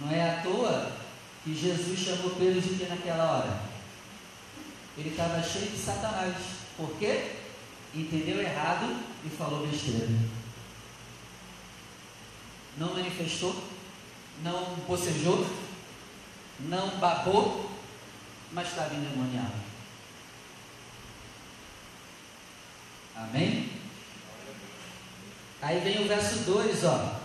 Não 0.00 0.10
é 0.10 0.38
à 0.38 0.42
toa 0.42 0.92
que 1.42 1.54
Jesus 1.54 1.98
chamou 1.98 2.30
Pedro 2.36 2.60
de 2.60 2.74
que 2.76 2.86
naquela 2.86 3.38
hora? 3.38 3.74
ele 4.96 5.10
estava 5.10 5.42
cheio 5.42 5.70
de 5.70 5.78
Satanás. 5.78 6.36
Por 6.76 6.96
quê? 6.98 7.32
Entendeu 7.94 8.40
errado 8.40 8.96
e 9.24 9.28
falou 9.28 9.66
besteira. 9.66 10.08
Não 12.78 12.94
manifestou, 12.94 13.62
não 14.42 14.62
bocejou, 14.86 15.46
não 16.60 16.98
babou, 16.98 17.70
mas 18.52 18.68
estava 18.68 18.94
endemoniado. 18.94 19.52
Amém? 23.16 23.70
Aí 25.62 25.80
vem 25.80 26.04
o 26.04 26.08
verso 26.08 26.40
2, 26.40 26.84
ó. 26.84 27.20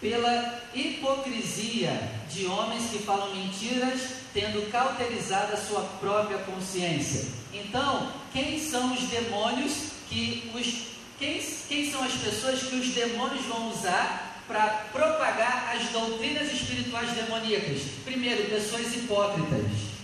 Pela 0.00 0.62
hipocrisia 0.74 1.92
de 2.30 2.46
homens 2.46 2.90
que 2.90 2.98
falam 2.98 3.34
mentiras 3.34 4.24
tendo 4.34 4.70
cauterizado 4.70 5.54
a 5.54 5.56
sua 5.56 5.80
própria 6.00 6.38
consciência. 6.38 7.28
Então, 7.52 8.12
quem 8.32 8.60
são 8.60 8.92
os 8.92 9.00
demônios 9.04 9.92
que 10.08 10.50
os 10.54 10.94
quem, 11.18 11.40
quem 11.68 11.90
são 11.90 12.02
as 12.02 12.12
pessoas 12.12 12.64
que 12.64 12.74
os 12.74 12.88
demônios 12.88 13.44
vão 13.46 13.70
usar 13.70 14.23
para 14.46 14.66
propagar 14.92 15.74
as 15.76 15.88
doutrinas 15.90 16.52
espirituais 16.52 17.10
demoníacas? 17.12 17.82
Primeiro, 18.04 18.48
pessoas 18.48 18.94
hipócritas. 18.94 19.94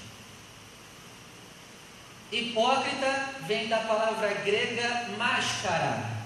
Hipócrita 2.33 3.35
vem 3.47 3.69
da 3.69 3.79
palavra 3.79 4.33
grega 4.45 5.09
máscara. 5.19 6.21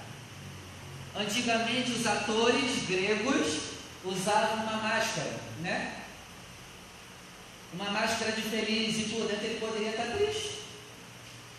Antigamente 1.16 1.92
os 1.92 2.06
atores 2.06 2.86
gregos 2.86 3.74
usavam 4.04 4.64
uma 4.64 4.76
máscara, 4.76 5.40
né? 5.60 6.04
uma 7.74 7.90
máscara 7.90 8.32
de 8.32 8.42
feliz 8.42 8.96
e 8.98 9.10
por 9.10 9.26
dentro 9.26 9.44
ele 9.44 9.60
poderia 9.60 9.90
estar 9.90 10.06
triste. 10.16 10.60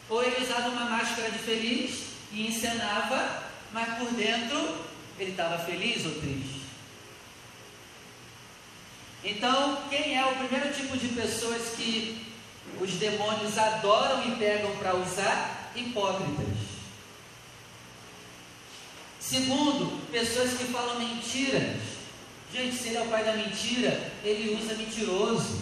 Ou 0.09 0.23
ele 0.23 0.43
usava 0.43 0.69
uma 0.69 0.85
máscara 0.85 1.29
de 1.29 1.39
feliz 1.39 2.05
e 2.31 2.47
encenava, 2.47 3.43
mas 3.71 3.97
por 3.97 4.11
dentro 4.11 4.85
ele 5.19 5.31
estava 5.31 5.57
feliz 5.63 6.05
ou 6.05 6.11
triste. 6.13 6.61
Então, 9.23 9.81
quem 9.89 10.17
é 10.17 10.25
o 10.25 10.35
primeiro 10.35 10.73
tipo 10.73 10.97
de 10.97 11.07
pessoas 11.09 11.69
que 11.75 12.25
os 12.79 12.91
demônios 12.91 13.57
adoram 13.57 14.27
e 14.27 14.35
pegam 14.35 14.75
para 14.77 14.95
usar? 14.95 15.71
Hipócritas. 15.75 16.55
Segundo, 19.19 20.09
pessoas 20.11 20.53
que 20.53 20.65
falam 20.65 20.99
mentiras 20.99 21.95
Gente, 22.55 22.77
se 22.77 22.87
ele 22.87 22.97
é 22.97 23.01
o 23.01 23.07
pai 23.07 23.21
da 23.25 23.33
mentira, 23.33 24.11
ele 24.23 24.55
usa 24.55 24.75
mentiroso. 24.75 25.61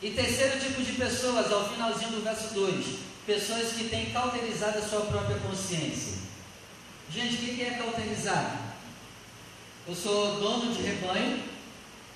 E 0.00 0.10
terceiro 0.10 0.60
tipo 0.60 0.80
de 0.82 0.92
pessoas, 0.92 1.50
ao 1.50 1.68
finalzinho 1.68 2.12
do 2.12 2.22
verso 2.22 2.54
2, 2.54 2.86
pessoas 3.26 3.72
que 3.72 3.84
têm 3.84 4.10
cauterizado 4.10 4.78
a 4.78 4.82
sua 4.82 5.02
própria 5.02 5.38
consciência. 5.38 6.14
Gente, 7.10 7.34
o 7.34 7.38
que 7.38 7.62
é 7.62 7.70
cauterizar? 7.70 8.74
Eu 9.86 9.94
sou 9.94 10.40
dono 10.40 10.72
de 10.72 10.82
rebanho 10.82 11.42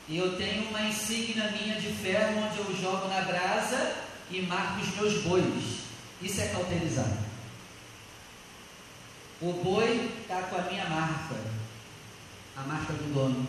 e 0.08 0.16
eu 0.16 0.36
tenho 0.36 0.68
uma 0.68 0.82
insígnia 0.82 1.50
minha 1.50 1.80
de 1.80 1.88
ferro 1.88 2.46
onde 2.46 2.58
eu 2.58 2.76
jogo 2.76 3.08
na 3.08 3.20
brasa 3.22 3.96
e 4.30 4.42
marco 4.42 4.80
os 4.80 4.94
meus 4.96 5.22
bois. 5.22 5.80
Isso 6.22 6.40
é 6.40 6.48
cauterizar. 6.48 7.10
O 9.40 9.52
boi 9.52 10.10
está 10.22 10.42
com 10.42 10.56
a 10.56 10.62
minha 10.62 10.86
marca, 10.86 11.36
a 12.56 12.62
marca 12.62 12.92
do 12.94 13.12
dono. 13.12 13.46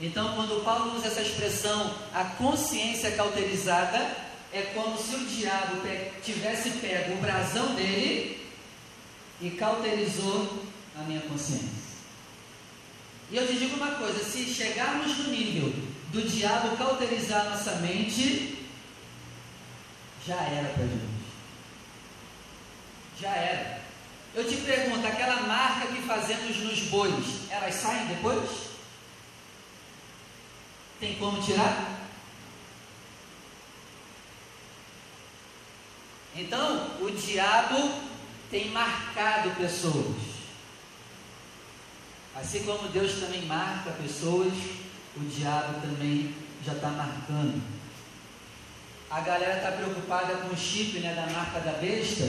Então, 0.00 0.34
quando 0.34 0.64
Paulo 0.64 0.96
usa 0.96 1.06
essa 1.06 1.22
expressão, 1.22 1.94
a 2.12 2.24
consciência 2.24 3.12
cauterizada, 3.12 4.25
é 4.52 4.62
como 4.74 4.96
se 4.96 5.14
o 5.14 5.26
diabo 5.26 5.82
tivesse 6.22 6.70
pego 6.70 7.14
o 7.14 7.20
brasão 7.20 7.74
dele 7.74 8.46
e 9.40 9.50
cauterizou 9.50 10.64
a 10.98 11.02
minha 11.02 11.20
consciência. 11.22 11.86
E 13.30 13.36
eu 13.36 13.46
te 13.46 13.54
digo 13.54 13.76
uma 13.76 13.92
coisa: 13.92 14.22
se 14.24 14.44
chegarmos 14.44 15.18
no 15.18 15.30
nível 15.30 15.72
do 16.12 16.22
diabo 16.22 16.76
cauterizar 16.76 17.50
nossa 17.50 17.76
mente, 17.76 18.66
já 20.26 20.36
era 20.36 20.68
para 20.70 20.84
gente. 20.84 21.16
Já 23.20 23.30
era. 23.30 23.80
Eu 24.34 24.46
te 24.48 24.56
pergunto: 24.56 25.06
aquela 25.06 25.42
marca 25.42 25.88
que 25.88 26.02
fazemos 26.02 26.56
nos 26.58 26.80
bois, 26.84 27.50
elas 27.50 27.74
saem 27.74 28.06
depois? 28.06 28.66
Tem 31.00 31.16
como 31.16 31.42
tirar? 31.42 31.95
Então, 36.38 36.98
o 37.00 37.10
diabo 37.10 37.90
tem 38.50 38.70
marcado 38.70 39.50
pessoas. 39.56 40.16
Assim 42.34 42.64
como 42.64 42.88
Deus 42.88 43.14
também 43.14 43.46
marca 43.46 43.90
pessoas, 43.92 44.52
o 45.16 45.20
diabo 45.20 45.80
também 45.80 46.34
já 46.62 46.74
está 46.74 46.88
marcando. 46.88 47.62
A 49.10 49.20
galera 49.20 49.56
está 49.56 49.72
preocupada 49.72 50.36
com 50.36 50.54
o 50.54 50.56
chip 50.56 50.98
né, 50.98 51.14
da 51.14 51.32
marca 51.32 51.60
da 51.60 51.72
besta 51.78 52.24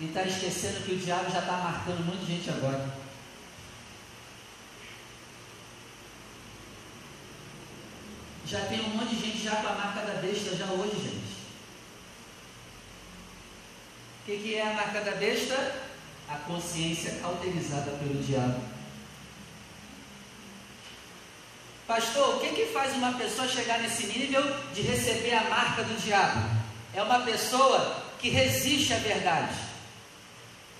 e 0.00 0.06
está 0.06 0.22
esquecendo 0.24 0.84
que 0.84 0.94
o 0.94 0.98
diabo 0.98 1.30
já 1.30 1.40
está 1.40 1.58
marcando 1.58 2.00
um 2.00 2.06
monte 2.06 2.24
de 2.24 2.36
gente 2.36 2.50
agora. 2.50 2.92
Já 8.44 8.64
tem 8.64 8.80
um 8.80 8.96
monte 8.96 9.14
de 9.14 9.26
gente 9.26 9.44
já 9.44 9.56
com 9.56 9.68
a 9.68 9.74
marca 9.74 10.00
da 10.00 10.14
besta 10.20 10.56
já 10.56 10.66
hoje, 10.72 10.96
gente. 10.96 11.19
O 14.30 14.32
que, 14.32 14.54
é 14.54 14.62
a 14.62 14.74
marca 14.74 15.00
da 15.00 15.10
besta? 15.16 15.74
A 16.28 16.36
consciência 16.36 17.18
cauterizada 17.20 17.90
pelo 17.90 18.22
diabo. 18.22 18.62
Pastor, 21.84 22.36
o 22.36 22.38
que, 22.38 22.50
que 22.50 22.66
faz 22.66 22.94
uma 22.94 23.14
pessoa 23.14 23.48
chegar 23.48 23.80
nesse 23.80 24.06
nível 24.06 24.40
de 24.72 24.82
receber 24.82 25.34
a 25.34 25.50
marca 25.50 25.82
do 25.82 26.00
diabo? 26.00 26.48
É 26.94 27.02
uma 27.02 27.18
pessoa 27.22 28.04
que 28.20 28.30
resiste 28.30 28.94
à 28.94 28.98
verdade. 28.98 29.56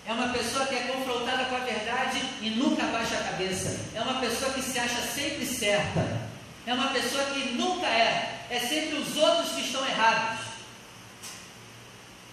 É 0.06 0.12
uma 0.12 0.28
pessoa 0.28 0.66
que 0.66 0.76
é 0.76 0.82
confrontada 0.82 1.46
com 1.46 1.56
a 1.56 1.60
verdade 1.60 2.22
e 2.40 2.50
nunca 2.50 2.84
baixa 2.84 3.16
a 3.16 3.24
cabeça. 3.32 3.80
É 3.96 4.00
uma 4.00 4.20
pessoa 4.20 4.52
que 4.52 4.62
se 4.62 4.78
acha 4.78 5.02
sempre 5.02 5.44
certa. 5.44 6.20
É 6.64 6.72
uma 6.72 6.90
pessoa 6.90 7.24
que 7.24 7.54
nunca 7.54 7.88
é, 7.88 8.46
é 8.48 8.60
sempre 8.60 8.98
os 8.98 9.16
outros 9.16 9.50
que 9.56 9.62
estão 9.62 9.84
errados. 9.84 10.39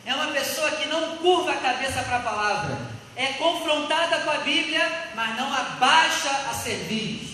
É 0.07 0.15
uma 0.15 0.27
pessoa 0.27 0.71
que 0.71 0.87
não 0.87 1.17
curva 1.17 1.51
a 1.51 1.57
cabeça 1.57 2.01
para 2.01 2.15
a 2.15 2.21
palavra, 2.21 2.77
é 3.13 3.33
confrontada 3.33 4.19
com 4.19 4.31
a 4.31 4.37
Bíblia, 4.37 5.11
mas 5.13 5.35
não 5.35 5.53
abaixa 5.53 6.29
a 6.49 6.53
servir. 6.53 7.27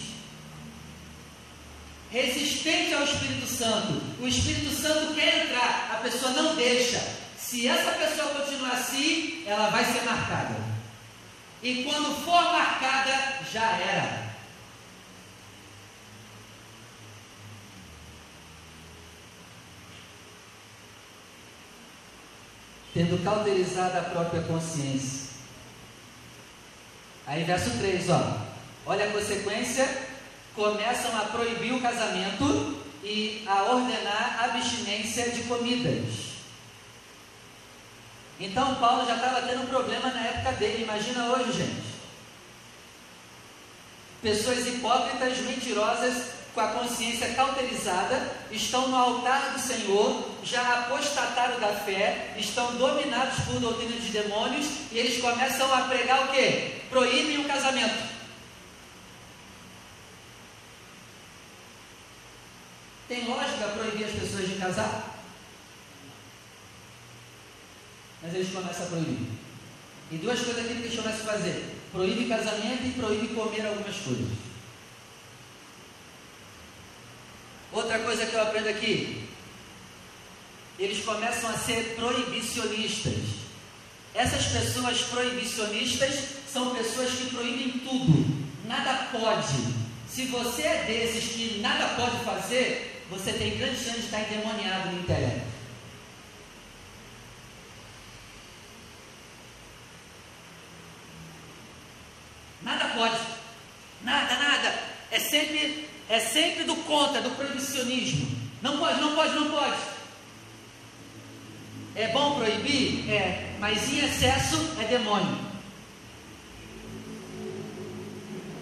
Resistente 2.10 2.96
ao 2.96 3.04
Espírito 3.04 3.46
Santo. 3.46 4.02
O 4.20 4.28
Espírito 4.28 4.74
Santo 4.74 5.14
quer 5.14 5.46
entrar, 5.46 5.92
a 5.94 5.98
pessoa 5.98 6.32
não 6.32 6.56
deixa. 6.56 7.00
Se 7.38 7.68
essa 7.68 7.92
pessoa 7.92 8.30
continuar 8.30 8.72
assim, 8.72 9.44
ela 9.46 9.70
vai 9.70 9.86
ser 9.86 10.02
marcada. 10.02 10.56
E 11.62 11.84
quando 11.84 12.26
for 12.26 12.42
marcada, 12.42 13.38
já 13.54 13.78
era. 13.78 14.33
Tendo 22.94 23.24
cauterizado 23.24 23.98
a 23.98 24.02
própria 24.02 24.44
consciência. 24.44 25.34
Aí 27.26 27.44
verso 27.44 27.72
3, 27.80 28.10
ó. 28.10 28.38
Olha 28.86 29.06
a 29.06 29.12
consequência, 29.12 29.88
começam 30.54 31.18
a 31.18 31.26
proibir 31.26 31.74
o 31.74 31.82
casamento 31.82 32.84
e 33.04 33.44
a 33.48 33.64
ordenar 33.64 34.44
abstinência 34.44 35.32
de 35.32 35.44
comidas. 35.44 36.34
Então 38.40 38.76
Paulo 38.76 39.06
já 39.06 39.16
estava 39.16 39.42
tendo 39.48 39.64
um 39.64 39.68
problema 39.68 40.12
na 40.12 40.22
época 40.22 40.54
dele, 40.54 40.84
imagina 40.84 41.28
hoje, 41.28 41.54
gente. 41.54 41.94
Pessoas 44.22 44.68
hipócritas, 44.68 45.38
mentirosas, 45.40 46.33
com 46.54 46.62
a 46.62 46.68
consciência 46.68 47.34
cauterizada, 47.34 48.32
estão 48.52 48.88
no 48.88 48.96
altar 48.96 49.54
do 49.54 49.60
Senhor, 49.60 50.30
já 50.44 50.82
apostataram 50.82 51.60
da 51.60 51.70
fé, 51.70 52.36
estão 52.38 52.76
dominados 52.76 53.44
por 53.46 53.60
doutrina 53.60 54.00
de 54.00 54.10
demônios 54.10 54.68
e 54.92 55.00
eles 55.00 55.20
começam 55.20 55.74
a 55.74 55.82
pregar 55.82 56.26
o 56.26 56.28
que? 56.28 56.82
Proíbem 56.90 57.40
o 57.40 57.48
casamento. 57.48 58.14
Tem 63.08 63.26
lógica 63.26 63.68
proibir 63.70 64.06
as 64.06 64.12
pessoas 64.12 64.48
de 64.48 64.56
casar? 64.56 65.18
Mas 68.22 68.34
eles 68.34 68.54
começam 68.54 68.86
a 68.86 68.90
proibir. 68.90 69.28
E 70.12 70.18
duas 70.18 70.40
coisas 70.40 70.66
que 70.66 70.72
eles 70.72 70.96
começam 70.96 71.22
a 71.22 71.34
fazer: 71.34 71.76
proíbe 71.92 72.30
casamento 72.30 72.86
e 72.86 72.92
proíbe 72.92 73.28
comer 73.30 73.66
algumas 73.66 73.96
coisas. 73.98 74.53
Outra 77.74 77.98
coisa 78.00 78.26
que 78.28 78.36
eu 78.36 78.42
aprendo 78.42 78.70
aqui, 78.70 79.28
eles 80.78 81.04
começam 81.04 81.50
a 81.50 81.58
ser 81.58 81.96
proibicionistas. 81.96 83.18
Essas 84.14 84.46
pessoas 84.46 85.02
proibicionistas 85.02 86.14
são 86.52 86.76
pessoas 86.76 87.10
que 87.10 87.34
proíbem 87.34 87.80
tudo, 87.80 88.48
nada 88.66 89.08
pode. 89.12 89.74
Se 90.08 90.26
você 90.28 90.62
é 90.62 90.84
desses 90.84 91.32
que 91.32 91.60
nada 91.62 91.96
pode 91.96 92.24
fazer, 92.24 93.04
você 93.10 93.34
tem 93.34 93.58
grande 93.58 93.84
chance 93.84 94.02
de 94.02 94.06
estar 94.06 94.22
endemoniado 94.22 94.92
no 94.92 95.00
intelecto. 95.00 95.48
Nada 102.62 102.90
pode. 102.90 103.20
Nada, 104.04 104.38
nada. 104.38 104.80
É 105.10 105.20
sempre 105.20 105.90
é 106.14 106.20
sempre 106.20 106.64
do 106.64 106.76
contra, 106.76 107.24
do 107.24 107.32
proibicionismo. 107.32 108.28
Não 108.62 108.78
pode, 108.78 109.02
não 109.02 109.16
pode, 109.16 109.34
não 109.34 109.50
pode. 109.50 109.82
É 111.96 112.10
bom 112.10 112.36
proibir? 112.36 113.10
É, 113.12 113.56
mas 113.60 113.92
em 113.92 114.06
excesso 114.06 114.58
é 114.80 114.86
demônio. 114.86 115.40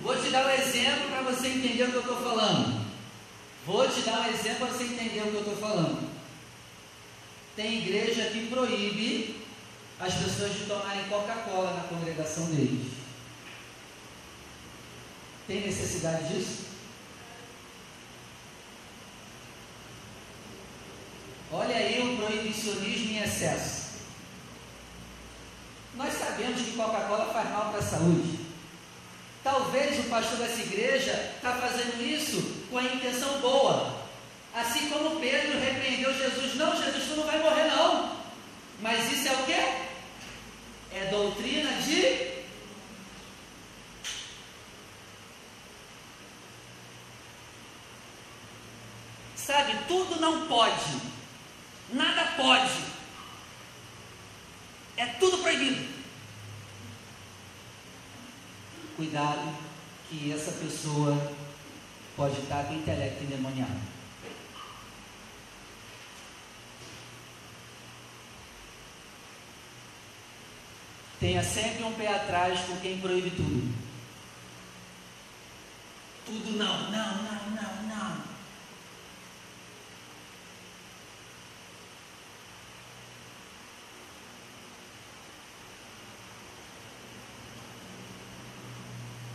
Vou 0.01 0.15
te 0.15 0.29
dar 0.29 0.45
um 0.45 0.49
exemplo 0.49 1.09
para 1.09 1.21
você 1.23 1.47
entender 1.49 1.83
o 1.83 1.91
que 1.91 1.95
eu 1.95 2.01
estou 2.01 2.21
falando. 2.21 2.85
Vou 3.65 3.85
te 3.89 3.99
dar 3.99 4.21
um 4.21 4.29
exemplo 4.29 4.67
para 4.67 4.67
você 4.67 4.83
entender 4.85 5.19
o 5.19 5.31
que 5.31 5.35
eu 5.35 5.39
estou 5.39 5.57
falando. 5.57 6.09
Tem 7.57 7.79
igreja 7.79 8.29
que 8.29 8.47
proíbe 8.47 9.45
as 9.99 10.13
pessoas 10.13 10.53
de 10.53 10.65
tomarem 10.67 11.03
Coca-Cola 11.09 11.73
na 11.73 11.83
congregação 11.83 12.45
deles. 12.45 12.93
Tem 15.47 15.59
necessidade 15.59 16.33
disso? 16.33 16.70
Olha 21.51 21.75
aí 21.75 21.99
o 22.01 22.17
proibicionismo 22.17 23.11
em 23.11 23.23
excesso. 23.23 23.81
Nós 25.95 26.13
sabemos 26.13 26.61
que 26.61 26.77
Coca-Cola 26.77 27.33
faz 27.33 27.49
mal 27.49 27.71
para 27.71 27.79
a 27.79 27.83
saúde. 27.83 28.39
Talvez 29.43 29.99
o 29.99 30.09
pastor 30.09 30.37
dessa 30.37 30.61
igreja 30.61 31.33
está 31.35 31.53
fazendo 31.55 32.01
isso 32.01 32.65
com 32.69 32.77
a 32.77 32.83
intenção 32.83 33.41
boa. 33.41 34.01
Assim 34.53 34.89
como 34.89 35.19
Pedro 35.19 35.59
repreendeu 35.59 36.17
Jesus. 36.17 36.55
Não, 36.55 36.75
Jesus, 36.75 37.05
tu 37.09 37.15
não 37.17 37.25
vai 37.25 37.39
morrer, 37.39 37.67
não. 37.67 38.15
Mas 38.79 39.11
isso 39.11 39.27
é 39.27 39.31
o 39.33 39.45
quê? 39.45 39.91
É 40.93 41.09
doutrina 41.11 41.71
de. 41.81 42.31
Sabe, 49.35 49.75
tudo 49.87 50.19
não 50.21 50.47
pode. 50.47 51.10
Nada 51.91 52.31
pode. 52.37 52.71
É 54.95 55.05
tudo 55.05 55.39
proibido. 55.39 56.01
Cuidado 58.95 59.57
que 60.09 60.31
essa 60.31 60.51
pessoa 60.51 61.33
pode 62.15 62.39
estar 62.39 62.65
com 62.65 62.75
intelecto 62.75 63.23
endemoniado. 63.23 63.79
Tenha 71.19 71.43
sempre 71.43 71.83
um 71.83 71.93
pé 71.93 72.07
atrás 72.07 72.59
com 72.61 72.77
quem 72.77 72.99
proíbe 72.99 73.29
tudo. 73.31 73.73
Tudo 76.25 76.57
não, 76.57 76.89
não, 76.89 77.23
não, 77.23 77.49
não, 77.51 77.83
não. 77.83 78.30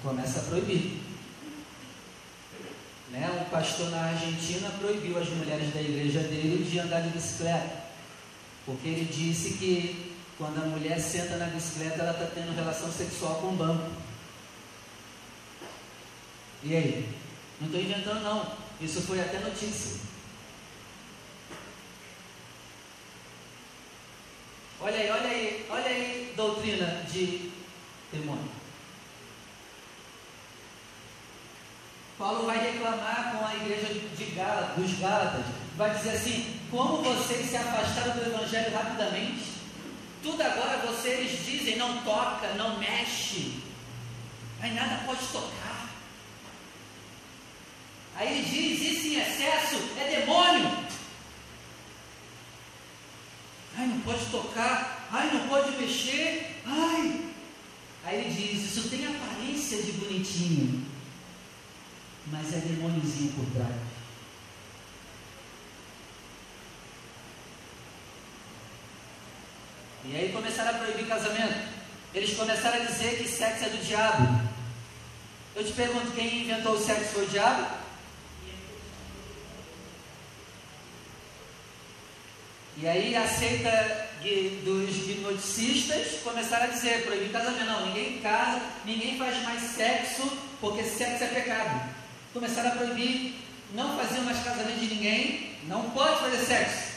Começa 0.07 0.38
a 0.38 0.42
proibir. 0.45 1.01
Né? 3.11 3.29
Um 3.29 3.51
pastor 3.51 3.90
na 3.90 4.03
Argentina 4.03 4.71
proibiu 4.79 5.19
as 5.19 5.29
mulheres 5.31 5.75
da 5.75 5.81
igreja 5.81 6.21
dele 6.21 6.64
de 6.64 6.79
andar 6.79 7.01
de 7.01 7.09
bicicleta. 7.09 7.87
Porque 8.64 8.87
ele 8.87 9.05
disse 9.12 9.55
que 9.55 10.14
quando 10.38 10.62
a 10.62 10.66
mulher 10.66 11.01
senta 11.01 11.37
na 11.38 11.47
bicicleta, 11.47 12.03
ela 12.03 12.12
está 12.12 12.27
tendo 12.27 12.55
relação 12.55 12.88
sexual 12.92 13.35
com 13.40 13.49
o 13.49 13.57
banco. 13.57 13.90
E 16.62 16.77
aí? 16.77 17.09
Não 17.61 17.66
estou 17.66 17.83
inventando, 17.83 18.23
não. 18.23 18.53
Isso 18.81 19.03
foi 19.03 19.21
até 19.21 19.40
notícia. 19.40 20.03
Olha 24.81 24.97
aí, 24.97 25.11
olha 25.11 25.29
aí, 25.29 25.66
olha 25.69 25.87
aí, 25.87 26.33
doutrina 26.37 27.05
de 27.11 27.51
demônio. 28.12 28.56
Paulo 32.27 32.45
vai 32.45 32.59
reclamar 32.59 33.37
com 33.37 33.47
a 33.47 33.55
igreja 33.55 33.87
de 34.19 34.25
Gálatas, 34.35 34.75
dos 34.75 34.99
Gálatas. 34.99 35.47
Vai 35.77 35.95
dizer 35.95 36.11
assim: 36.11 36.59
como 36.73 37.01
vocês 37.01 37.49
se 37.49 37.57
afastaram 37.57 38.17
do 38.17 38.27
Evangelho 38.27 38.75
rapidamente? 38.75 39.45
Tudo 40.25 40.43
agora 40.43 40.79
vocês 40.79 41.45
dizem 41.47 41.77
não 41.77 42.03
toca, 42.03 42.53
não 42.55 42.81
mexe. 42.81 43.62
Aí 44.61 44.75
nada 44.75 45.05
pode 45.07 45.25
tocar. 45.29 45.89
Aí 48.17 48.39
ele 48.39 48.45
diz: 48.45 48.81
isso 48.81 49.07
em 49.07 49.21
excesso 49.21 49.77
é 49.97 50.21
demônio. 50.21 50.69
Ai, 53.79 53.87
não 53.87 54.01
pode 54.01 54.27
tocar. 54.33 55.07
Ai, 55.12 55.31
não 55.33 55.47
pode 55.47 55.77
mexer. 55.77 56.61
Ai. 56.67 57.31
Aí 58.05 58.19
ele 58.19 58.35
diz: 58.35 58.65
isso 58.65 58.89
tem 58.89 59.07
aparência 59.07 59.81
de 59.81 59.93
bonitinho, 59.93 60.95
mas 62.27 62.53
é 62.53 62.59
demôniozinho 62.59 63.33
por 63.33 63.47
trás. 63.55 63.77
E 70.05 70.17
aí 70.17 70.33
começaram 70.33 70.71
a 70.71 70.75
proibir 70.75 71.07
casamento. 71.07 71.69
Eles 72.15 72.37
começaram 72.37 72.81
a 72.81 72.85
dizer 72.85 73.19
que 73.19 73.29
sexo 73.29 73.65
é 73.65 73.69
do 73.69 73.85
diabo. 73.85 74.41
Eu 75.55 75.65
te 75.65 75.73
pergunto, 75.73 76.12
quem 76.12 76.43
inventou 76.43 76.75
o 76.75 76.79
sexo 76.79 77.12
foi 77.12 77.25
o 77.25 77.29
diabo? 77.29 77.67
E 82.79 82.87
aí 82.87 83.17
a 83.17 83.27
seita 83.27 84.07
dos 84.65 85.09
hipnoticistas 85.09 86.21
começaram 86.23 86.65
a 86.65 86.69
dizer, 86.69 87.05
proibir 87.07 87.31
casamento, 87.31 87.65
não, 87.65 87.87
ninguém 87.87 88.19
casa, 88.19 88.61
ninguém 88.85 89.17
faz 89.17 89.43
mais 89.43 89.62
sexo, 89.62 90.31
porque 90.61 90.83
sexo 90.83 91.25
é 91.25 91.29
pecado. 91.29 91.95
Começaram 92.37 92.68
a 92.68 92.72
proibir, 92.72 93.35
não 93.72 93.96
faziam 93.96 94.22
mais 94.25 94.44
casamento 94.44 94.79
de 94.79 94.94
ninguém, 94.94 95.57
não 95.68 95.88
pode 95.92 96.20
fazer 96.20 96.44
sexo. 96.44 96.96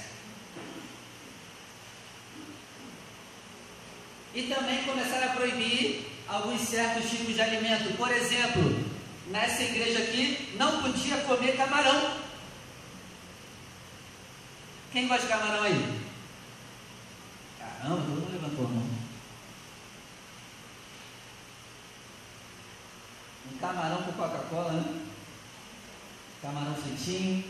E 4.36 4.44
também 4.54 4.84
começaram 4.84 5.28
a 5.28 5.36
proibir 5.36 6.12
alguns 6.28 6.60
certos 6.60 7.10
tipos 7.10 7.34
de 7.34 7.42
alimento. 7.42 7.96
Por 7.96 8.12
exemplo, 8.12 8.86
nessa 9.28 9.64
igreja 9.64 10.00
aqui 10.00 10.56
não 10.58 10.82
podia 10.82 11.16
comer 11.20 11.56
camarão. 11.56 12.18
Quem 14.92 15.08
gosta 15.08 15.26
de 15.26 15.32
camarão 15.32 15.64
aí? 15.64 16.02
Caramba, 17.58 17.96
todo 17.96 18.10
mundo 18.10 18.34
levantou 18.34 18.66
a 18.66 18.70
mão. 18.70 18.90
Um 23.50 23.58
camarão 23.58 24.04
com 24.04 24.12
Coca-Cola, 24.12 24.74
né? 24.74 25.09
Camarão 26.42 26.76
fritinho. 26.76 27.44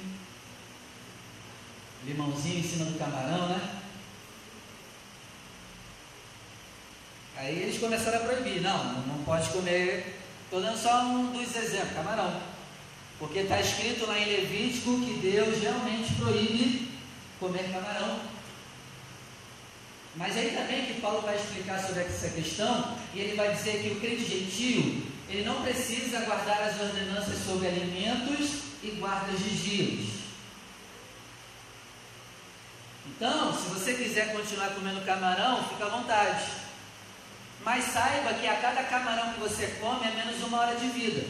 Limãozinho 2.05 2.59
em 2.59 2.63
cima 2.63 2.85
do 2.85 2.97
camarão, 2.97 3.49
né? 3.49 3.79
Aí 7.35 7.61
eles 7.61 7.79
começaram 7.79 8.17
a 8.17 8.21
proibir, 8.21 8.61
não, 8.61 9.01
não 9.03 9.23
pode 9.23 9.49
comer. 9.49 10.19
Estou 10.45 10.61
dando 10.61 10.77
só 10.77 11.03
um 11.03 11.31
dos 11.31 11.55
exemplos, 11.55 11.93
camarão. 11.93 12.41
Porque 13.19 13.39
está 13.39 13.59
escrito 13.59 14.05
lá 14.07 14.17
em 14.17 14.25
Levítico 14.25 14.99
que 15.01 15.19
Deus 15.21 15.61
realmente 15.61 16.13
proíbe 16.15 16.91
comer 17.39 17.71
camarão. 17.71 18.19
Mas 20.15 20.35
aí 20.35 20.51
também 20.51 20.85
que 20.85 20.99
Paulo 20.99 21.21
vai 21.21 21.35
explicar 21.35 21.79
sobre 21.79 22.03
essa 22.03 22.29
questão, 22.29 22.97
e 23.13 23.19
ele 23.19 23.35
vai 23.35 23.53
dizer 23.53 23.83
que 23.83 23.89
o 23.89 23.99
crente 23.99 24.25
gentil, 24.25 25.03
ele 25.29 25.43
não 25.43 25.61
precisa 25.61 26.21
guardar 26.21 26.61
as 26.63 26.79
ordenanças 26.81 27.37
sobre 27.45 27.67
alimentos 27.67 28.68
e 28.83 28.91
guardas 28.91 29.39
de 29.39 29.49
dias. 29.49 30.19
Então, 33.05 33.53
se 33.53 33.69
você 33.69 33.93
quiser 33.95 34.31
continuar 34.31 34.69
comendo 34.69 35.05
camarão, 35.05 35.63
fica 35.67 35.85
à 35.85 35.89
vontade. 35.89 36.45
Mas 37.63 37.85
saiba 37.85 38.33
que 38.35 38.47
a 38.47 38.55
cada 38.55 38.83
camarão 38.83 39.33
que 39.33 39.39
você 39.39 39.67
come 39.81 40.07
é 40.07 40.11
menos 40.11 40.41
uma 40.43 40.59
hora 40.59 40.75
de 40.75 40.87
vida. 40.87 41.27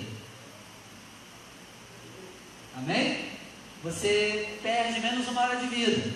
Amém? 2.77 3.31
Você 3.83 4.59
perde 4.61 4.99
menos 4.99 5.27
uma 5.27 5.41
hora 5.41 5.55
de 5.55 5.67
vida. 5.67 6.13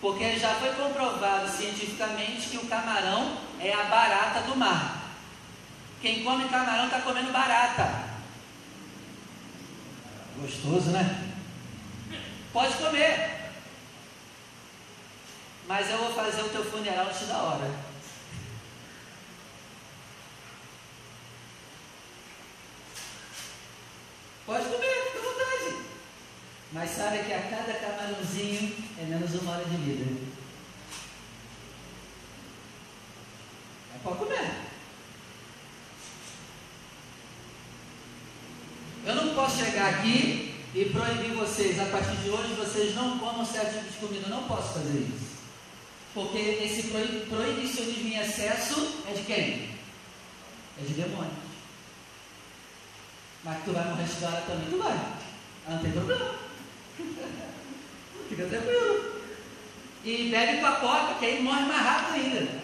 Porque 0.00 0.38
já 0.38 0.54
foi 0.56 0.72
comprovado 0.72 1.48
cientificamente 1.48 2.48
que 2.48 2.58
o 2.58 2.66
camarão 2.66 3.38
é 3.58 3.72
a 3.72 3.84
barata 3.84 4.40
do 4.42 4.56
mar. 4.56 5.00
Quem 6.00 6.24
come 6.24 6.48
camarão 6.48 6.86
está 6.86 7.00
comendo 7.00 7.32
barata. 7.32 8.09
Gostoso, 10.38 10.90
né? 10.90 11.32
Pode 12.52 12.74
comer. 12.74 13.40
Mas 15.66 15.88
eu 15.88 15.98
vou 15.98 16.12
fazer 16.14 16.42
o 16.42 16.48
teu 16.48 16.64
funeral 16.64 17.06
antes 17.06 17.28
da 17.28 17.36
hora. 17.36 17.70
Pode 24.46 24.64
comer, 24.64 25.04
fica 25.04 25.18
à 25.18 25.22
vontade. 25.22 25.84
Mas 26.72 26.90
sabe 26.90 27.24
que 27.24 27.32
a 27.32 27.42
cada 27.42 27.72
camarãozinho 27.74 28.76
é 28.98 29.04
menos 29.04 29.34
uma 29.34 29.52
hora 29.52 29.64
de 29.64 29.76
vida. 29.76 30.30
É 33.94 33.98
pode 34.02 34.18
comer. 34.18 34.70
Eu 39.06 39.14
não 39.14 39.34
posso 39.34 39.64
chegar 39.64 39.89
aqui 40.00 40.54
e 40.74 40.84
proibir 40.86 41.34
vocês, 41.34 41.78
a 41.78 41.84
partir 41.86 42.16
de 42.16 42.30
hoje 42.30 42.54
vocês 42.54 42.94
não 42.94 43.18
comam 43.18 43.44
certo 43.44 43.74
tipo 43.74 43.92
de 43.92 43.98
comida. 43.98 44.26
Eu 44.26 44.36
não 44.36 44.44
posso 44.44 44.74
fazer 44.74 44.98
isso. 44.98 45.30
Porque 46.14 46.38
esse 46.38 46.88
proibicionismo 47.28 48.08
em 48.08 48.18
excesso 48.18 49.02
é 49.08 49.12
de 49.12 49.22
quem? 49.22 49.70
É 50.78 50.84
de 50.86 50.94
demônio. 50.94 51.30
Mas 53.44 53.64
tu 53.64 53.72
vai 53.72 53.84
morrer 53.88 54.04
de 54.04 54.24
hora 54.24 54.42
também, 54.42 54.70
tu 54.70 54.78
vai. 54.78 54.98
Não 55.68 55.78
tem 55.78 55.92
problema. 55.92 56.34
Fica 58.28 58.46
tranquilo. 58.46 59.20
E 60.04 60.30
bebe 60.30 60.60
com 60.60 60.66
a 60.66 60.72
coca, 60.72 61.14
que 61.18 61.26
aí 61.26 61.42
morre 61.42 61.66
mais 61.66 61.82
rápido 61.82 62.14
ainda. 62.14 62.60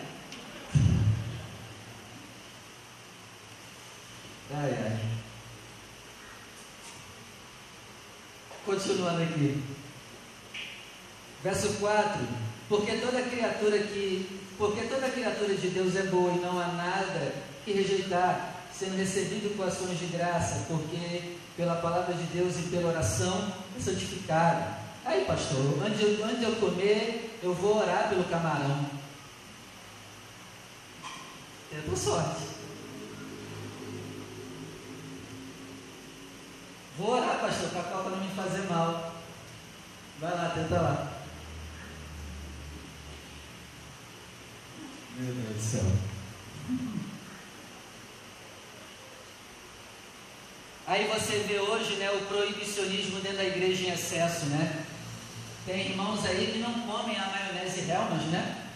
Ai, 4.53 4.79
ai. 4.85 5.06
Continuando 8.67 9.23
aqui. 9.23 9.63
Verso 11.43 11.69
4. 11.79 12.21
Porque 12.69 12.97
toda 12.97 13.23
criatura 13.23 13.79
que. 13.79 14.41
Porque 14.59 14.83
toda 14.87 15.09
criatura 15.09 15.55
de 15.55 15.69
Deus 15.69 15.95
é 15.95 16.03
boa 16.05 16.33
e 16.33 16.41
não 16.41 16.59
há 16.61 16.67
nada 16.69 17.33
que 17.65 17.73
rejeitar 17.73 18.55
sendo 18.73 18.97
recebido 18.97 19.57
com 19.57 19.63
ações 19.63 19.99
de 19.99 20.07
graça, 20.07 20.67
porque 20.69 21.37
pela 21.57 21.77
palavra 21.77 22.15
de 22.15 22.25
Deus 22.25 22.59
e 22.59 22.63
pela 22.69 22.91
oração 22.91 23.53
é 23.77 23.81
santificada. 23.81 24.79
Aí, 25.05 25.25
pastor, 25.25 25.83
antes 25.87 25.99
de, 25.99 26.23
antes 26.23 26.39
de 26.41 26.45
eu 26.45 26.57
comer, 26.57 27.39
eu 27.43 27.55
vou 27.55 27.79
orar 27.79 28.09
pelo 28.09 28.25
camarão. 28.25 28.87
É 31.73 31.81
tua 31.87 31.97
sorte. 31.97 32.46
Vou 36.99 37.11
orar, 37.11 37.41
pastor, 37.41 37.69
para 37.71 37.81
a 37.81 37.85
coca 37.85 38.11
não 38.11 38.19
me 38.19 38.35
fazer 38.35 38.69
mal. 38.69 39.13
Vai 40.19 40.31
lá, 40.31 40.53
tenta 40.55 40.81
lá. 40.81 41.13
Meu 45.19 45.35
Deus 45.35 45.57
do 45.57 45.63
céu. 45.63 45.85
Aí 50.87 51.07
você 51.09 51.41
vê 51.41 51.59
hoje 51.59 51.97
né, 51.97 52.11
o 52.13 52.27
proibicionismo 52.27 53.21
dentro 53.21 53.39
da 53.39 53.45
igreja 53.45 53.89
em 53.89 53.93
excesso, 53.93 54.47
né? 54.47 54.85
Tem 55.67 55.91
irmãos 55.91 56.25
aí 56.25 56.53
que 56.53 56.59
não 56.61 56.73
comem 56.87 57.19
a 57.19 57.27
maionese 57.27 57.91
Helmas, 57.91 58.23
né? 58.27 58.67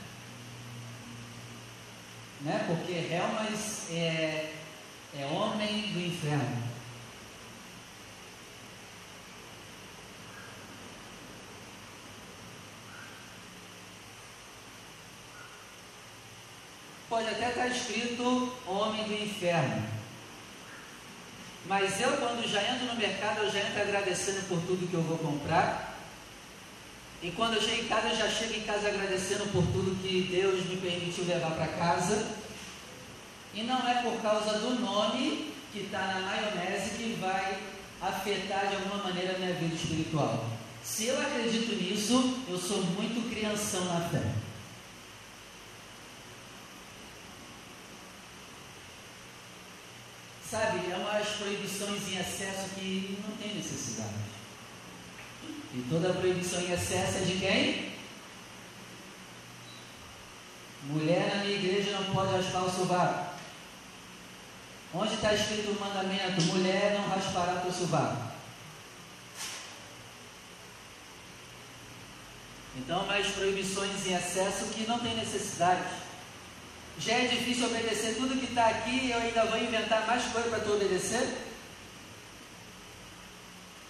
né? 2.41 2.65
Porque 2.67 3.15
Helmas 3.15 3.91
é, 3.91 4.53
é 5.19 5.27
homem 5.27 5.93
do 5.93 6.01
inferno. 6.01 6.70
Pode 17.11 17.29
até 17.29 17.49
estar 17.49 17.67
escrito 17.67 18.53
homem 18.69 19.03
do 19.03 19.13
inferno. 19.13 19.83
Mas 21.67 22.01
eu, 22.01 22.13
quando 22.19 22.49
já 22.49 22.63
entro 22.63 22.87
no 22.87 22.95
mercado, 22.95 23.41
eu 23.41 23.51
já 23.51 23.59
entro 23.59 23.83
agradecendo 23.83 24.47
por 24.47 24.61
tudo 24.61 24.89
que 24.89 24.95
eu 24.95 25.03
vou 25.03 25.19
comprar. 25.19 25.99
E 27.21 27.33
quando 27.33 27.55
eu 27.55 27.63
chego 27.63 27.83
em 27.83 27.89
casa, 27.89 28.11
eu 28.11 28.17
já 28.17 28.29
chego 28.29 28.55
em 28.55 28.63
casa 28.63 28.87
agradecendo 28.87 29.51
por 29.51 29.67
tudo 29.67 30.01
que 30.01 30.29
Deus 30.31 30.65
me 30.67 30.77
permitiu 30.77 31.25
levar 31.25 31.51
para 31.51 31.67
casa. 31.67 32.29
E 33.53 33.65
não 33.65 33.89
é 33.89 34.03
por 34.03 34.23
causa 34.23 34.61
do 34.61 34.81
nome 34.81 35.53
que 35.73 35.81
está 35.81 35.99
na 35.99 36.21
maionese 36.21 36.91
que 36.91 37.19
vai 37.21 37.59
afetar 38.01 38.69
de 38.69 38.77
alguma 38.77 39.03
maneira 39.03 39.35
a 39.35 39.39
minha 39.39 39.55
vida 39.55 39.75
espiritual. 39.75 40.49
Se 40.85 41.07
eu 41.07 41.21
acredito 41.21 41.75
nisso, 41.75 42.39
eu 42.49 42.57
sou 42.57 42.85
muito 42.85 43.29
crianção 43.35 43.85
na 43.87 44.01
fé. 44.09 44.50
Umas 51.01 51.29
proibições 51.29 52.09
em 52.09 52.19
excesso 52.19 52.69
que 52.75 53.19
não 53.27 53.37
tem 53.37 53.55
necessidade. 53.55 54.15
E 55.73 55.87
toda 55.89 56.13
proibição 56.13 56.61
em 56.61 56.73
excesso 56.73 57.19
é 57.19 57.21
de 57.21 57.39
quem? 57.39 57.93
Mulher 60.85 61.37
na 61.37 61.45
minha 61.45 61.57
igreja 61.57 61.93
não 61.93 62.15
pode 62.15 62.33
raspar 62.33 62.65
o 62.65 62.71
sovaco. 62.71 63.35
Onde 64.93 65.15
está 65.15 65.33
escrito 65.33 65.71
o 65.71 65.81
mandamento? 65.81 66.43
Mulher 66.43 66.99
não 66.99 67.09
raspará 67.09 67.61
teu 67.61 67.73
sovaco. 67.73 68.31
Então, 72.77 73.07
mais 73.07 73.27
proibições 73.29 74.07
em 74.07 74.15
excesso 74.15 74.67
que 74.67 74.87
não 74.87 74.99
tem 74.99 75.15
necessidade. 75.17 76.10
Já 77.01 77.15
é 77.15 77.27
difícil 77.29 77.67
obedecer 77.67 78.17
tudo 78.17 78.39
que 78.39 78.47
está 78.47 78.69
aqui 78.69 79.07
e 79.07 79.11
eu 79.11 79.19
ainda 79.19 79.45
vou 79.47 79.59
inventar 79.59 80.07
mais 80.07 80.23
coisa 80.25 80.51
para 80.51 80.61
tu 80.61 80.75
obedecer? 80.75 81.47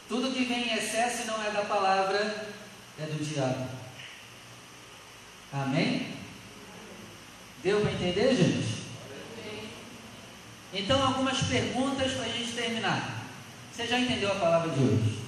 Tudo 0.09 0.33
que 0.33 0.45
vem 0.45 0.69
em 0.69 0.77
excesso 0.77 1.27
não 1.27 1.45
é 1.45 1.51
da 1.51 1.63
palavra 1.63 2.49
é 2.99 3.07
do 3.07 3.25
diabo. 3.25 3.69
Amém? 5.53 6.15
Deu 7.65 7.81
para 7.81 7.93
entender, 7.93 8.37
gente? 8.37 8.81
Então, 10.73 11.03
algumas 11.03 11.39
perguntas 11.43 12.13
para 12.13 12.27
a 12.27 12.29
gente 12.29 12.53
terminar. 12.53 13.25
Você 13.73 13.87
já 13.89 13.99
entendeu 13.99 14.31
a 14.31 14.37
palavra 14.37 14.71
de 14.71 14.81
hoje? 14.81 15.19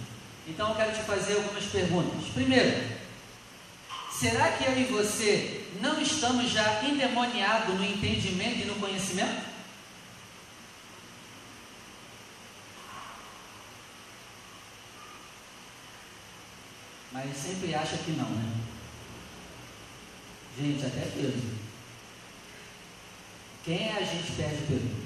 Então, 0.46 0.70
eu 0.70 0.76
quero 0.76 0.92
te 0.92 1.02
fazer 1.02 1.34
algumas 1.34 1.64
perguntas. 1.64 2.28
Primeiro, 2.32 3.01
será 4.18 4.52
que 4.52 4.64
eu 4.64 4.78
e 4.78 4.84
você 4.84 5.64
não 5.80 6.00
estamos 6.00 6.50
já 6.50 6.82
endemoniados 6.84 7.74
no 7.74 7.84
entendimento 7.84 8.60
e 8.60 8.64
no 8.64 8.76
conhecimento? 8.76 9.52
Mas 17.12 17.36
sempre 17.36 17.74
acha 17.74 17.96
que 17.98 18.12
não, 18.12 18.28
né? 18.28 18.62
Gente, 20.58 20.86
até 20.86 21.00
Pedro. 21.00 21.62
Quem 23.64 23.88
é 23.88 23.96
a 23.96 24.02
gente 24.02 24.32
perde 24.32 24.62
Pedro? 24.66 25.02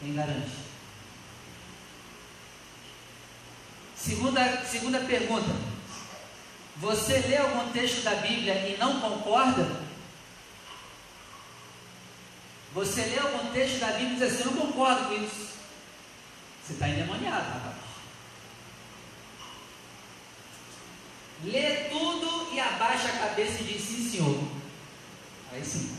Quem 0.00 0.14
garante? 0.14 0.50
Segunda, 3.96 4.64
segunda 4.66 5.00
pergunta. 5.00 5.71
Você 6.76 7.18
lê 7.18 7.36
algum 7.36 7.70
texto 7.70 8.02
da 8.02 8.14
Bíblia 8.16 8.54
e 8.68 8.76
não 8.78 9.00
concorda? 9.00 9.82
Você 12.74 13.02
lê 13.02 13.18
algum 13.18 13.52
texto 13.52 13.78
da 13.80 13.88
Bíblia 13.88 14.12
e 14.12 14.14
diz 14.14 14.22
assim, 14.22 14.44
eu 14.44 14.52
não 14.52 14.66
concordo 14.66 15.08
com 15.08 15.22
isso. 15.22 15.52
Você 16.64 16.72
está 16.72 16.88
endemoniado, 16.88 17.44
rapaz. 17.50 17.76
Lê 21.44 21.88
tudo 21.90 22.54
e 22.54 22.60
abaixa 22.60 23.08
a 23.08 23.28
cabeça 23.28 23.60
e 23.60 23.64
diz 23.64 23.82
sim, 23.82 24.10
senhor. 24.10 24.42
Aí 25.52 25.64
sim. 25.64 25.98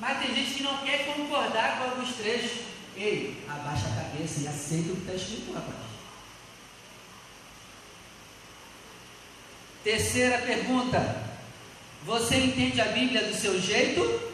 Mas 0.00 0.18
tem 0.18 0.34
gente 0.34 0.54
que 0.54 0.62
não 0.62 0.78
quer 0.78 1.06
concordar 1.14 1.78
com 1.78 1.84
alguns 1.84 2.14
trechos. 2.16 2.64
Ei, 2.96 3.44
abaixa 3.48 3.86
a 3.88 4.04
cabeça 4.04 4.40
e 4.40 4.48
aceita 4.48 4.92
o 4.92 4.96
que 4.96 5.00
está 5.02 5.14
escrito, 5.14 5.52
rapaz. 5.52 5.93
Terceira 9.84 10.38
pergunta: 10.38 11.22
Você 12.04 12.36
entende 12.36 12.80
a 12.80 12.86
Bíblia 12.86 13.24
do 13.24 13.34
seu 13.34 13.60
jeito? 13.60 14.32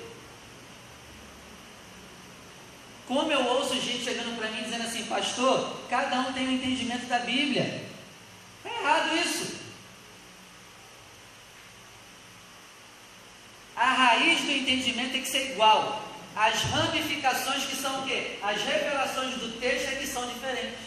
Como 3.08 3.32
eu 3.32 3.44
ouço 3.44 3.74
gente 3.74 4.04
chegando 4.04 4.38
para 4.38 4.52
mim 4.52 4.62
dizendo 4.62 4.84
assim, 4.84 5.02
pastor, 5.06 5.80
cada 5.90 6.20
um 6.20 6.32
tem 6.32 6.46
um 6.46 6.52
entendimento 6.52 7.06
da 7.06 7.18
Bíblia. 7.18 7.84
Está 8.58 8.80
errado 8.80 9.16
isso. 9.16 9.56
A 13.74 13.92
raiz 13.92 14.42
do 14.42 14.52
entendimento 14.52 15.10
tem 15.10 15.22
que 15.22 15.28
ser 15.28 15.50
igual. 15.50 16.08
As 16.36 16.62
ramificações 16.62 17.64
que 17.64 17.74
são 17.74 18.00
o 18.00 18.06
quê? 18.06 18.38
As 18.40 18.62
revelações 18.62 19.34
do 19.34 19.58
texto 19.58 19.88
é 19.88 19.96
que 19.96 20.06
são 20.06 20.28
diferentes. 20.28 20.78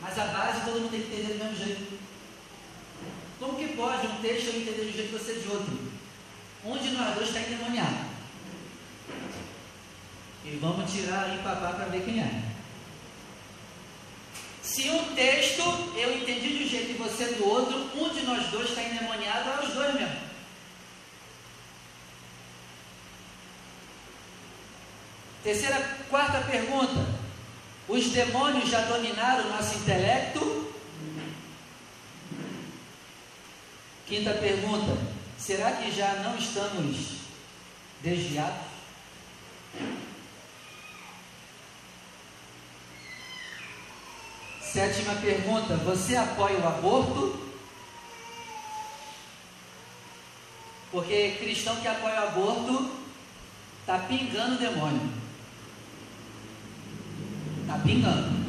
Mas 0.00 0.18
a 0.18 0.24
base 0.24 0.64
todo 0.64 0.80
mundo 0.80 0.90
tem 0.90 1.02
que 1.02 1.12
entender 1.12 1.34
do 1.34 1.44
mesmo 1.44 1.66
jeito. 1.66 1.98
Como 3.38 3.58
que 3.58 3.76
pode 3.76 4.06
um 4.06 4.20
texto 4.20 4.46
eu 4.46 4.60
entender 4.60 4.84
de 4.84 4.88
um 4.88 4.92
jeito 4.92 5.14
e 5.14 5.18
você 5.18 5.34
de 5.34 5.48
outro? 5.48 5.78
Um 6.64 6.78
de 6.78 6.90
nós 6.90 7.14
dois 7.14 7.28
está 7.28 7.40
endemoniado. 7.40 8.06
E 10.44 10.56
vamos 10.56 10.90
tirar 10.90 11.34
e 11.34 11.42
papar 11.42 11.74
para 11.74 11.86
ver 11.86 12.04
quem 12.04 12.20
é. 12.20 12.42
Se 14.62 14.88
um 14.90 15.14
texto 15.14 15.62
eu 15.96 16.18
entendi 16.18 16.58
de 16.58 16.64
um 16.64 16.68
jeito 16.68 16.90
e 16.90 16.94
você 16.94 17.26
do 17.34 17.48
outro, 17.48 17.90
um 17.94 18.08
de 18.08 18.22
nós 18.22 18.46
dois 18.50 18.68
está 18.68 18.82
endemoniado, 18.82 19.50
é 19.50 19.66
os 19.66 19.74
dois 19.74 19.94
mesmo. 19.94 20.26
Terceira, 25.42 25.96
quarta 26.10 26.40
pergunta. 26.40 27.06
Os 27.88 28.08
demônios 28.10 28.68
já 28.68 28.80
dominaram 28.80 29.46
o 29.46 29.50
nosso 29.50 29.76
intelecto? 29.78 30.74
Quinta 34.06 34.34
pergunta. 34.34 34.96
Será 35.36 35.72
que 35.72 35.90
já 35.90 36.14
não 36.22 36.36
estamos 36.36 37.16
desviados? 38.02 38.66
Sétima 44.62 45.14
pergunta. 45.16 45.76
Você 45.78 46.14
apoia 46.14 46.58
o 46.58 46.68
aborto? 46.68 47.46
Porque 50.92 51.36
cristão 51.40 51.74
que 51.76 51.88
apoia 51.88 52.20
o 52.20 52.28
aborto 52.28 52.90
está 53.80 53.98
pingando 53.98 54.54
o 54.54 54.58
demônio. 54.58 55.10
Está 57.62 57.78
pingando. 57.78 58.45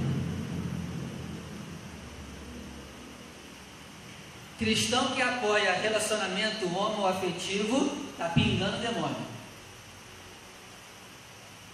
Cristão 4.57 5.11
que 5.11 5.21
apoia 5.21 5.73
relacionamento 5.73 6.65
homoafetivo 6.65 7.95
está 8.11 8.29
pingando 8.29 8.77
demônio. 8.79 9.27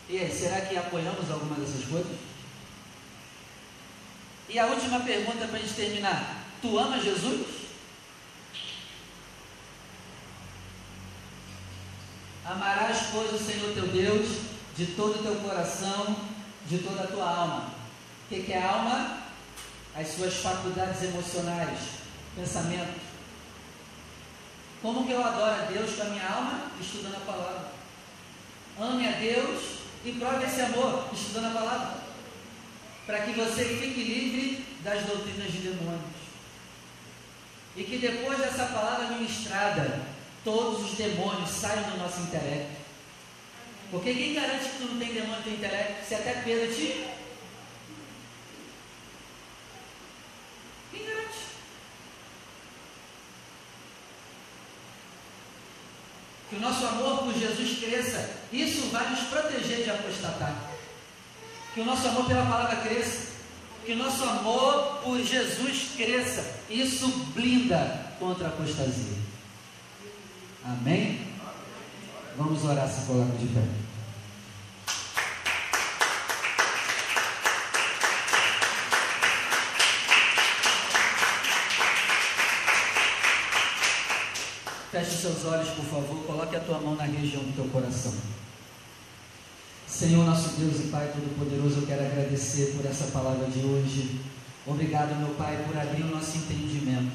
E 0.10 0.20
aí, 0.20 0.32
será 0.32 0.62
que 0.62 0.76
apoiamos 0.76 1.32
alguma 1.32 1.56
dessas 1.56 1.86
coisas? 1.86 2.18
E 4.50 4.60
a 4.60 4.66
última 4.68 5.00
pergunta 5.00 5.48
para 5.48 5.58
a 5.58 5.62
gente 5.62 5.74
terminar: 5.74 6.44
Tu 6.62 6.78
ama 6.78 7.00
Jesus? 7.00 7.64
Amarás, 12.46 13.08
pois, 13.14 13.32
o 13.32 13.38
Senhor 13.38 13.74
teu 13.74 13.88
Deus 13.88 14.42
de 14.76 14.88
todo 14.88 15.20
o 15.20 15.24
teu 15.24 15.36
coração, 15.36 16.18
de 16.68 16.80
toda 16.80 17.04
a 17.04 17.08
tua 17.08 17.30
alma. 17.30 17.74
O 18.26 18.36
que, 18.36 18.52
é 18.52 18.62
alma? 18.62 19.24
As 19.96 20.10
suas 20.10 20.34
faculdades 20.36 21.02
emocionais, 21.04 21.80
pensamento. 22.36 23.00
Como 24.82 25.06
que 25.06 25.14
eu 25.14 25.24
adoro 25.24 25.62
a 25.62 25.66
Deus 25.66 25.96
com 25.96 26.02
a 26.02 26.06
minha 26.06 26.28
alma? 26.28 26.72
Estudando 26.80 27.16
a 27.16 27.32
palavra. 27.32 27.72
Ame 28.80 29.08
a 29.08 29.12
Deus 29.12 29.80
e 30.04 30.12
prove 30.14 30.46
esse 30.46 30.62
amor, 30.62 31.10
estudando 31.14 31.56
a 31.56 31.60
palavra. 31.60 32.04
Para 33.06 33.22
que 33.22 33.32
você 33.32 33.64
fique 33.64 34.04
livre 34.04 34.66
das 34.82 35.04
doutrinas 35.06 35.52
de 35.52 35.60
demônios. 35.60 36.24
E 37.76 37.84
que 37.84 37.98
depois 37.98 38.38
dessa 38.38 38.66
palavra 38.66 39.08
ministrada, 39.16 40.02
todos 40.44 40.92
os 40.92 40.98
demônios 40.98 41.50
saiam 41.50 41.90
do 41.90 41.98
nosso 41.98 42.22
intelecto. 42.22 42.84
Porque 43.90 44.14
quem 44.14 44.34
garante 44.34 44.70
que 44.70 44.78
tu 44.78 44.86
não 44.86 45.00
tem 45.00 45.14
demônio 45.14 45.46
no 45.46 45.54
intelecto? 45.54 46.06
Se 46.06 46.16
até 46.16 46.42
Pedro 46.42 46.74
te. 46.74 47.08
Quem 50.92 51.06
garante? 51.06 51.38
Que 56.54 56.60
o 56.60 56.62
nosso 56.62 56.86
amor 56.86 57.24
por 57.24 57.34
Jesus 57.34 57.80
cresça. 57.80 58.30
Isso 58.52 58.92
vai 58.92 59.10
nos 59.10 59.22
proteger 59.22 59.84
de 59.84 59.90
apostatar. 59.90 60.56
Que 61.74 61.82
o 61.82 61.86
nosso 61.86 62.08
amor 62.08 62.28
pela 62.28 62.46
palavra 62.46 62.76
cresça. 62.76 63.34
Que 63.84 63.94
o 63.94 63.98
nosso 63.98 64.24
amor 64.24 65.00
por 65.04 65.20
Jesus 65.20 65.88
cresça. 65.98 66.46
Isso 66.70 67.08
blinda 67.34 68.14
contra 68.20 68.46
a 68.46 68.50
apostasia. 68.50 69.18
Amém? 70.64 71.28
Vamos 72.38 72.64
orar 72.64 72.88
se 72.88 73.08
coloca 73.08 73.36
de 73.36 73.48
pé. 73.48 73.64
Feche 84.94 85.18
seus 85.18 85.44
olhos, 85.46 85.70
por 85.70 85.86
favor. 85.86 86.24
Coloque 86.28 86.56
a 86.56 86.60
tua 86.60 86.78
mão 86.78 86.94
na 86.96 87.06
região 87.06 87.42
do 87.42 87.56
teu 87.56 87.66
coração. 87.70 88.14
Senhor, 89.88 90.24
nosso 90.24 90.50
Deus 90.50 90.82
e 90.82 90.90
Pai 90.90 91.12
Todo-Poderoso, 91.12 91.80
eu 91.80 91.88
quero 91.88 92.06
agradecer 92.06 92.76
por 92.78 92.86
essa 92.86 93.06
palavra 93.06 93.48
de 93.48 93.66
hoje. 93.66 94.22
Obrigado, 94.68 95.18
meu 95.18 95.34
Pai, 95.34 95.66
por 95.66 95.76
abrir 95.76 96.04
o 96.04 96.12
nosso 96.12 96.38
entendimento. 96.38 97.12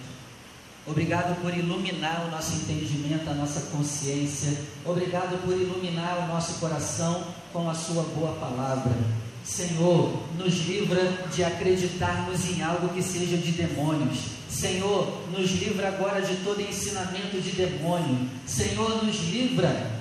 Obrigado 0.88 1.40
por 1.40 1.56
iluminar 1.56 2.26
o 2.26 2.32
nosso 2.32 2.56
entendimento, 2.56 3.30
a 3.30 3.34
nossa 3.34 3.60
consciência. 3.70 4.58
Obrigado 4.84 5.40
por 5.46 5.54
iluminar 5.54 6.24
o 6.24 6.26
nosso 6.26 6.54
coração 6.54 7.28
com 7.52 7.70
a 7.70 7.74
Sua 7.74 8.02
boa 8.02 8.32
palavra. 8.40 8.90
Senhor, 9.44 10.20
nos 10.36 10.66
livra 10.66 11.28
de 11.32 11.44
acreditarmos 11.44 12.44
em 12.50 12.60
algo 12.60 12.88
que 12.88 13.04
seja 13.04 13.36
de 13.36 13.52
demônios. 13.52 14.37
Senhor, 14.48 15.24
nos 15.30 15.50
livra 15.50 15.88
agora 15.88 16.22
de 16.22 16.36
todo 16.36 16.60
ensinamento 16.60 17.40
de 17.40 17.50
demônio. 17.52 18.28
Senhor, 18.46 19.04
nos 19.04 19.16
livra 19.28 19.98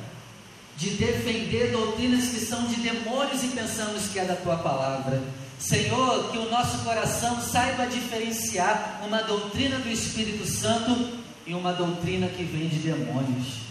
de 0.77 0.91
defender 0.91 1.71
doutrinas 1.71 2.29
que 2.29 2.39
são 2.39 2.65
de 2.67 2.75
demônios 2.75 3.43
e 3.43 3.47
pensamos 3.47 4.07
que 4.07 4.19
é 4.19 4.25
da 4.25 4.35
tua 4.35 4.57
palavra. 4.57 5.21
Senhor, 5.59 6.31
que 6.31 6.37
o 6.37 6.49
nosso 6.49 6.79
coração 6.83 7.41
saiba 7.41 7.87
diferenciar 7.87 9.01
uma 9.05 9.23
doutrina 9.23 9.79
do 9.79 9.89
Espírito 9.89 10.45
Santo 10.45 11.17
e 11.47 11.53
uma 11.53 11.73
doutrina 11.73 12.27
que 12.27 12.43
vem 12.43 12.67
de 12.67 12.77
demônios. 12.77 13.67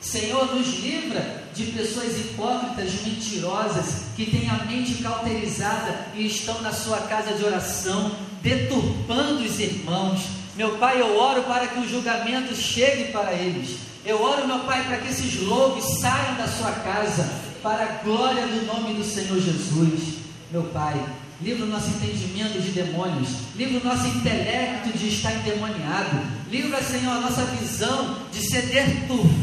Senhor, 0.00 0.54
nos 0.54 0.78
livra 0.80 1.44
de 1.54 1.66
pessoas 1.66 2.18
hipócritas, 2.18 3.02
mentirosas, 3.04 4.04
que 4.16 4.26
têm 4.26 4.48
a 4.48 4.64
mente 4.64 5.02
cauterizada 5.02 6.08
e 6.14 6.26
estão 6.26 6.60
na 6.62 6.72
sua 6.72 6.98
casa 7.02 7.34
de 7.34 7.44
oração, 7.44 8.12
deturpando 8.42 9.44
os 9.44 9.58
irmãos. 9.58 10.20
Meu 10.56 10.76
Pai, 10.78 11.00
eu 11.00 11.16
oro 11.16 11.42
para 11.44 11.68
que 11.68 11.78
o 11.80 11.88
julgamento 11.88 12.54
chegue 12.54 13.12
para 13.12 13.32
eles. 13.32 13.76
Eu 14.04 14.22
oro, 14.22 14.46
meu 14.46 14.60
Pai, 14.60 14.84
para 14.84 14.98
que 14.98 15.08
esses 15.08 15.42
lobos 15.42 15.98
saiam 16.00 16.34
da 16.36 16.48
sua 16.48 16.72
casa, 16.72 17.28
para 17.62 17.84
a 17.84 18.04
glória 18.04 18.46
do 18.46 18.66
nome 18.66 18.94
do 18.94 19.04
Senhor 19.04 19.40
Jesus. 19.40 20.18
Meu 20.50 20.64
Pai, 20.64 20.98
livra 21.40 21.64
o 21.64 21.68
nosso 21.68 21.88
entendimento 21.88 22.60
de 22.60 22.70
demônios, 22.70 23.28
livra 23.54 23.78
o 23.78 23.84
nosso 23.84 24.06
intelecto 24.08 24.96
de 24.96 25.08
estar 25.08 25.32
endemoniado, 25.34 26.20
livra, 26.50 26.82
Senhor, 26.82 27.16
a 27.16 27.20
nossa 27.20 27.44
visão 27.44 28.16
de 28.32 28.40
ser 28.40 28.62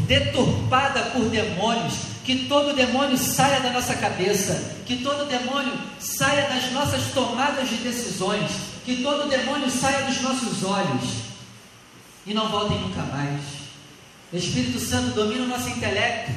deturpada 0.08 1.02
por 1.14 1.30
demônios, 1.30 1.94
que 2.24 2.48
todo 2.48 2.76
demônio 2.76 3.18
saia 3.18 3.62
da 3.62 3.72
nossa 3.72 3.94
cabeça, 3.96 4.78
que 4.86 4.98
todo 4.98 5.30
demônio 5.30 5.74
saia 6.00 6.50
das 6.50 6.72
nossas 6.72 7.14
tomadas 7.14 7.70
de 7.70 7.76
decisões, 7.76 8.52
que 8.86 9.02
todo 9.02 9.28
demônio 9.28 9.70
saia 9.70 10.06
dos 10.06 10.22
nossos 10.22 10.64
olhos 10.64 11.26
e 12.26 12.34
não 12.34 12.50
voltem 12.50 12.80
nunca 12.80 13.02
mais. 13.02 13.42
Espírito 14.32 14.80
Santo 14.80 15.16
domina 15.16 15.44
o 15.44 15.48
nosso 15.48 15.70
intelecto. 15.70 16.32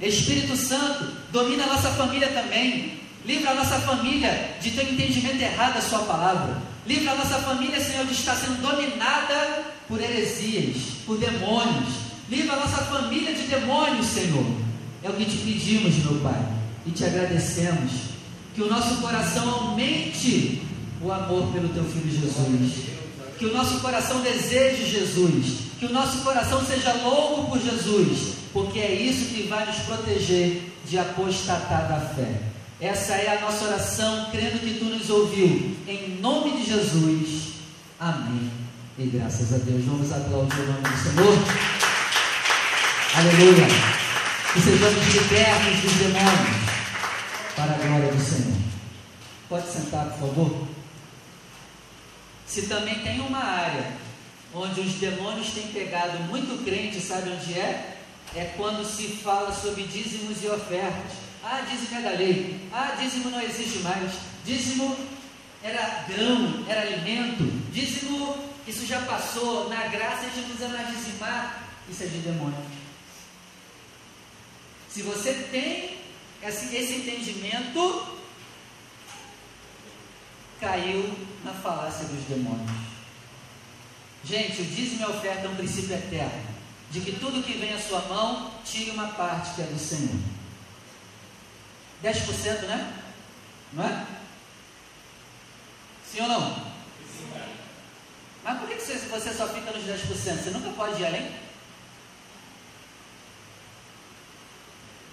Espírito 0.00 0.56
Santo 0.56 1.12
domina 1.32 1.64
a 1.64 1.66
nossa 1.66 1.90
família 1.90 2.28
também. 2.28 3.00
Livra 3.24 3.50
a 3.50 3.54
nossa 3.54 3.78
família 3.80 4.56
de 4.60 4.70
ter 4.70 4.86
um 4.86 4.92
entendimento 4.92 5.42
errado 5.42 5.74
da 5.74 5.82
Sua 5.82 6.00
palavra. 6.00 6.62
Livra 6.86 7.12
a 7.12 7.16
nossa 7.16 7.38
família, 7.40 7.80
Senhor, 7.80 8.06
de 8.06 8.12
estar 8.12 8.36
sendo 8.36 8.62
dominada 8.62 9.64
por 9.88 10.00
heresias, 10.00 10.76
por 11.04 11.18
demônios. 11.18 11.94
Livra 12.30 12.54
a 12.54 12.60
nossa 12.60 12.84
família 12.84 13.34
de 13.34 13.42
demônios, 13.42 14.06
Senhor. 14.06 14.46
É 15.02 15.10
o 15.10 15.14
que 15.14 15.24
te 15.24 15.36
pedimos, 15.38 15.96
meu 15.96 16.20
Pai. 16.20 16.40
E 16.86 16.90
te 16.90 17.04
agradecemos. 17.04 17.90
Que 18.54 18.62
o 18.62 18.70
nosso 18.70 18.96
coração 19.00 19.48
aumente 19.48 20.62
o 21.00 21.12
amor 21.12 21.52
pelo 21.52 21.68
Teu 21.68 21.84
Filho 21.84 22.10
Jesus. 22.10 22.98
Que 23.38 23.46
o 23.46 23.52
nosso 23.52 23.80
coração 23.80 24.20
deseje 24.20 24.84
Jesus. 24.84 25.58
Que 25.78 25.86
o 25.86 25.92
nosso 25.92 26.18
coração 26.18 26.64
seja 26.64 26.92
louco 26.94 27.50
por 27.50 27.60
Jesus. 27.60 28.34
Porque 28.52 28.80
é 28.80 28.92
isso 28.94 29.32
que 29.32 29.46
vai 29.46 29.64
nos 29.64 29.76
proteger 29.76 30.72
de 30.84 30.98
apostatar 30.98 31.88
da 31.88 32.00
fé. 32.14 32.40
Essa 32.80 33.14
é 33.14 33.36
a 33.36 33.40
nossa 33.40 33.64
oração, 33.64 34.28
crendo 34.30 34.58
que 34.58 34.78
tu 34.78 34.86
nos 34.86 35.08
ouviu. 35.10 35.76
Em 35.86 36.18
nome 36.20 36.58
de 36.58 36.66
Jesus. 36.66 37.54
Amém. 38.00 38.50
E 38.98 39.06
graças 39.06 39.52
a 39.52 39.58
Deus, 39.58 39.84
vamos 39.84 40.10
aplaudir 40.10 40.60
o 40.60 40.66
nome 40.66 40.82
do 40.82 40.96
Senhor. 40.96 41.38
Aleluia. 43.14 43.66
Que 44.52 44.60
sejamos 44.60 45.14
libertos 45.14 45.80
dos 45.82 45.92
demônios. 45.92 46.68
Para 47.54 47.72
a 47.72 47.78
glória 47.78 48.12
do 48.12 48.20
Senhor. 48.20 48.58
Pode 49.48 49.68
sentar, 49.68 50.06
por 50.06 50.28
favor. 50.28 50.77
Se 52.48 52.62
também 52.62 52.98
tem 53.00 53.20
uma 53.20 53.44
área 53.44 53.92
onde 54.54 54.80
os 54.80 54.94
demônios 54.94 55.50
têm 55.50 55.68
pegado 55.68 56.18
muito 56.24 56.64
crente, 56.64 57.00
sabe 57.00 57.30
onde 57.30 57.52
é? 57.52 57.96
É 58.34 58.44
quando 58.56 58.84
se 58.84 59.08
fala 59.22 59.52
sobre 59.54 59.82
dízimos 59.84 60.42
e 60.42 60.48
ofertas. 60.48 61.12
Ah, 61.44 61.60
dízimo 61.60 61.98
é 61.98 62.02
da 62.02 62.10
lei. 62.10 62.68
Ah, 62.72 62.96
dízimo 62.98 63.30
não 63.30 63.40
existe 63.42 63.80
mais. 63.80 64.12
Dízimo 64.44 64.96
era 65.62 66.04
grão, 66.08 66.64
era 66.66 66.82
alimento. 66.82 67.44
Dízimo, 67.70 68.36
isso 68.66 68.86
já 68.86 69.00
passou. 69.02 69.68
Na 69.68 69.86
graça 69.88 70.20
a 70.20 70.24
gente 70.24 70.40
não 70.40 70.48
precisa 70.48 70.68
mais 70.68 70.88
dizimar. 70.88 71.68
Isso 71.88 72.02
é 72.02 72.06
de 72.06 72.18
demônio. 72.18 72.64
Se 74.90 75.02
você 75.02 75.32
tem 75.50 75.98
esse, 76.42 76.94
entendimento, 76.94 78.17
caiu 80.60 81.14
na 81.44 81.52
falácia 81.52 82.06
dos 82.06 82.24
demônios. 82.24 82.70
Gente, 84.24 84.60
o 84.60 84.64
dízimo 84.64 85.00
e 85.00 85.04
a 85.04 85.08
oferta 85.08 85.46
é 85.46 85.48
um 85.48 85.56
princípio 85.56 85.94
eterno. 85.94 86.58
De 86.90 87.00
que 87.00 87.12
tudo 87.12 87.42
que 87.42 87.58
vem 87.58 87.72
à 87.74 87.78
sua 87.78 88.00
mão, 88.02 88.50
tire 88.64 88.90
uma 88.90 89.08
parte 89.08 89.54
que 89.54 89.62
é 89.62 89.66
do 89.66 89.78
Senhor. 89.78 90.16
10%, 92.02 92.66
né? 92.66 93.02
Não 93.72 93.84
é? 93.84 94.06
Sim 96.10 96.22
ou 96.22 96.28
não? 96.28 96.54
Sim. 96.54 97.30
Mas 98.42 98.58
por 98.58 98.68
que 98.68 98.80
você, 98.80 98.94
você 98.94 99.34
só 99.34 99.48
fica 99.48 99.70
nos 99.70 99.84
10%? 99.84 99.98
Você 100.06 100.50
nunca 100.50 100.70
pode 100.70 101.00
ir 101.00 101.06
além? 101.06 101.30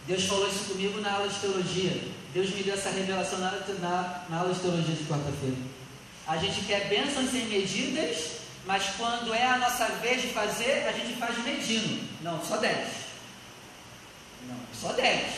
Deus 0.07 0.23
falou 0.25 0.47
isso 0.47 0.65
comigo 0.65 1.01
na 1.01 1.11
aula 1.11 1.27
de 1.27 1.39
teologia. 1.39 2.11
Deus 2.36 2.49
me 2.49 2.63
deu 2.63 2.73
essa 2.73 2.89
revelação 2.89 3.39
na, 3.39 3.51
na, 3.79 4.25
na 4.27 4.38
aula 4.39 4.53
de 4.53 4.59
teologia 4.59 4.93
de 4.93 5.05
quarta-feira. 5.05 5.55
A 6.27 6.36
gente 6.36 6.65
quer 6.65 6.89
bênçãos 6.89 7.31
sem 7.31 7.45
medidas, 7.45 8.31
mas 8.65 8.83
quando 8.97 9.33
é 9.33 9.47
a 9.47 9.57
nossa 9.57 9.86
vez 10.01 10.21
de 10.21 10.27
fazer, 10.33 10.86
a 10.86 10.91
gente 10.91 11.17
faz 11.17 11.38
medindo. 11.45 12.05
Não, 12.21 12.43
só 12.43 12.57
10. 12.57 12.89
Não, 14.49 14.57
só 14.73 14.91
10. 14.91 15.33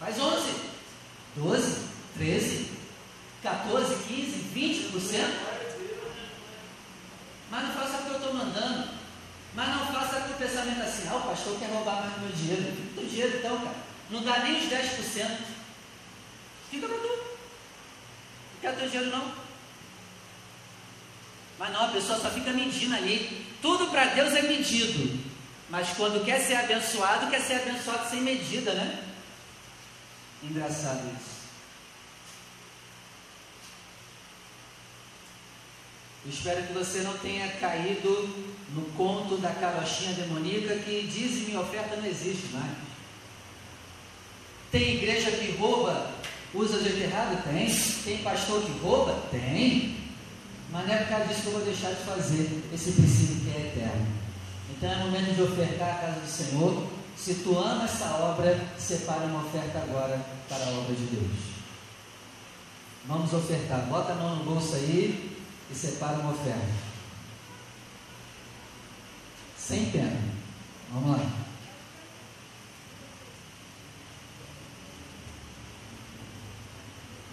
Faz 0.00 0.18
11, 0.18 0.50
12, 1.36 1.80
13, 2.16 2.70
14, 3.42 3.94
15, 4.04 4.32
20%. 4.54 5.20
Mas 7.50 7.62
não 7.62 7.74
faça 7.74 7.98
o 7.98 8.04
que 8.04 8.10
eu 8.10 8.16
estou 8.16 8.32
mandando. 8.32 9.03
Mas 9.54 9.68
não 9.68 9.86
faça 9.86 10.20
com 10.20 10.32
o 10.32 10.36
pensamento 10.36 10.82
assim, 10.82 11.08
ah, 11.08 11.16
o 11.16 11.28
pastor 11.28 11.58
quer 11.58 11.70
roubar 11.70 12.02
mais 12.02 12.20
meu 12.20 12.32
dinheiro. 12.32 12.76
Fica 12.76 13.00
o 13.00 13.06
dinheiro 13.06 13.38
então, 13.38 13.58
cara. 13.58 13.76
Não 14.10 14.22
dá 14.22 14.40
nem 14.40 14.58
os 14.58 14.64
10%. 14.64 15.38
Fica 16.70 16.88
para 16.88 16.98
tu. 16.98 17.08
Não 17.08 18.60
quer 18.60 18.76
teu 18.76 18.88
dinheiro 18.88 19.10
não. 19.10 19.32
Mas 21.58 21.72
não, 21.72 21.84
a 21.84 21.88
pessoa 21.88 22.18
só 22.18 22.30
fica 22.30 22.50
medindo 22.50 22.96
ali. 22.96 23.46
Tudo 23.62 23.86
para 23.86 24.06
Deus 24.06 24.34
é 24.34 24.42
medido. 24.42 25.22
Mas 25.70 25.88
quando 25.96 26.24
quer 26.24 26.40
ser 26.40 26.56
abençoado, 26.56 27.30
quer 27.30 27.40
ser 27.40 27.54
abençoado 27.54 28.10
sem 28.10 28.20
medida, 28.20 28.74
né? 28.74 29.04
Engraçado 30.42 31.02
isso. 31.16 31.33
Espero 36.26 36.66
que 36.66 36.72
você 36.72 37.00
não 37.00 37.16
tenha 37.18 37.48
caído 37.48 38.54
no 38.74 38.82
conto 38.96 39.36
da 39.36 39.50
carochinha 39.50 40.14
demoníaca 40.14 40.76
que 40.76 41.02
diz 41.02 41.46
minha 41.46 41.60
oferta 41.60 41.96
não 41.96 42.06
existe 42.06 42.48
mais. 42.52 42.72
Tem 44.70 44.96
igreja 44.96 45.30
que 45.30 45.52
rouba, 45.52 46.10
usa 46.52 46.82
jeito 46.82 47.02
errado? 47.02 47.44
Tem. 47.44 47.68
Tem 48.04 48.18
pastor 48.24 48.62
que 48.62 48.72
rouba? 48.80 49.12
Tem. 49.30 49.96
Mas 50.70 50.86
não 50.86 50.94
é 50.94 50.98
por 50.98 51.08
causa 51.08 51.26
disso 51.26 51.42
que 51.42 51.46
eu 51.46 51.52
vou 51.52 51.64
deixar 51.64 51.90
de 51.90 52.02
fazer 52.02 52.62
esse 52.72 52.92
princípio 52.92 53.40
que 53.44 53.56
é 53.56 53.66
eterno. 53.68 54.06
Então 54.70 54.90
é 54.90 54.96
momento 54.96 55.34
de 55.36 55.42
ofertar 55.42 55.90
a 55.90 55.98
casa 55.98 56.20
do 56.20 56.28
Senhor. 56.28 56.88
Se 57.16 57.34
tu 57.34 57.56
ama 57.56 57.84
essa 57.84 58.06
obra, 58.16 58.58
separe 58.76 59.26
uma 59.26 59.44
oferta 59.44 59.78
agora 59.78 60.20
para 60.48 60.64
a 60.64 60.70
obra 60.70 60.94
de 60.96 61.04
Deus. 61.04 61.54
Vamos 63.06 63.32
ofertar. 63.32 63.86
Bota 63.86 64.12
a 64.12 64.16
mão 64.16 64.36
no 64.36 64.44
bolso 64.44 64.74
aí 64.74 65.34
e 65.74 65.76
separa 65.76 66.18
uma 66.18 66.30
oferta. 66.30 66.72
Sem 69.58 69.90
pena. 69.90 70.20
Vamos 70.92 71.18
lá. 71.18 71.30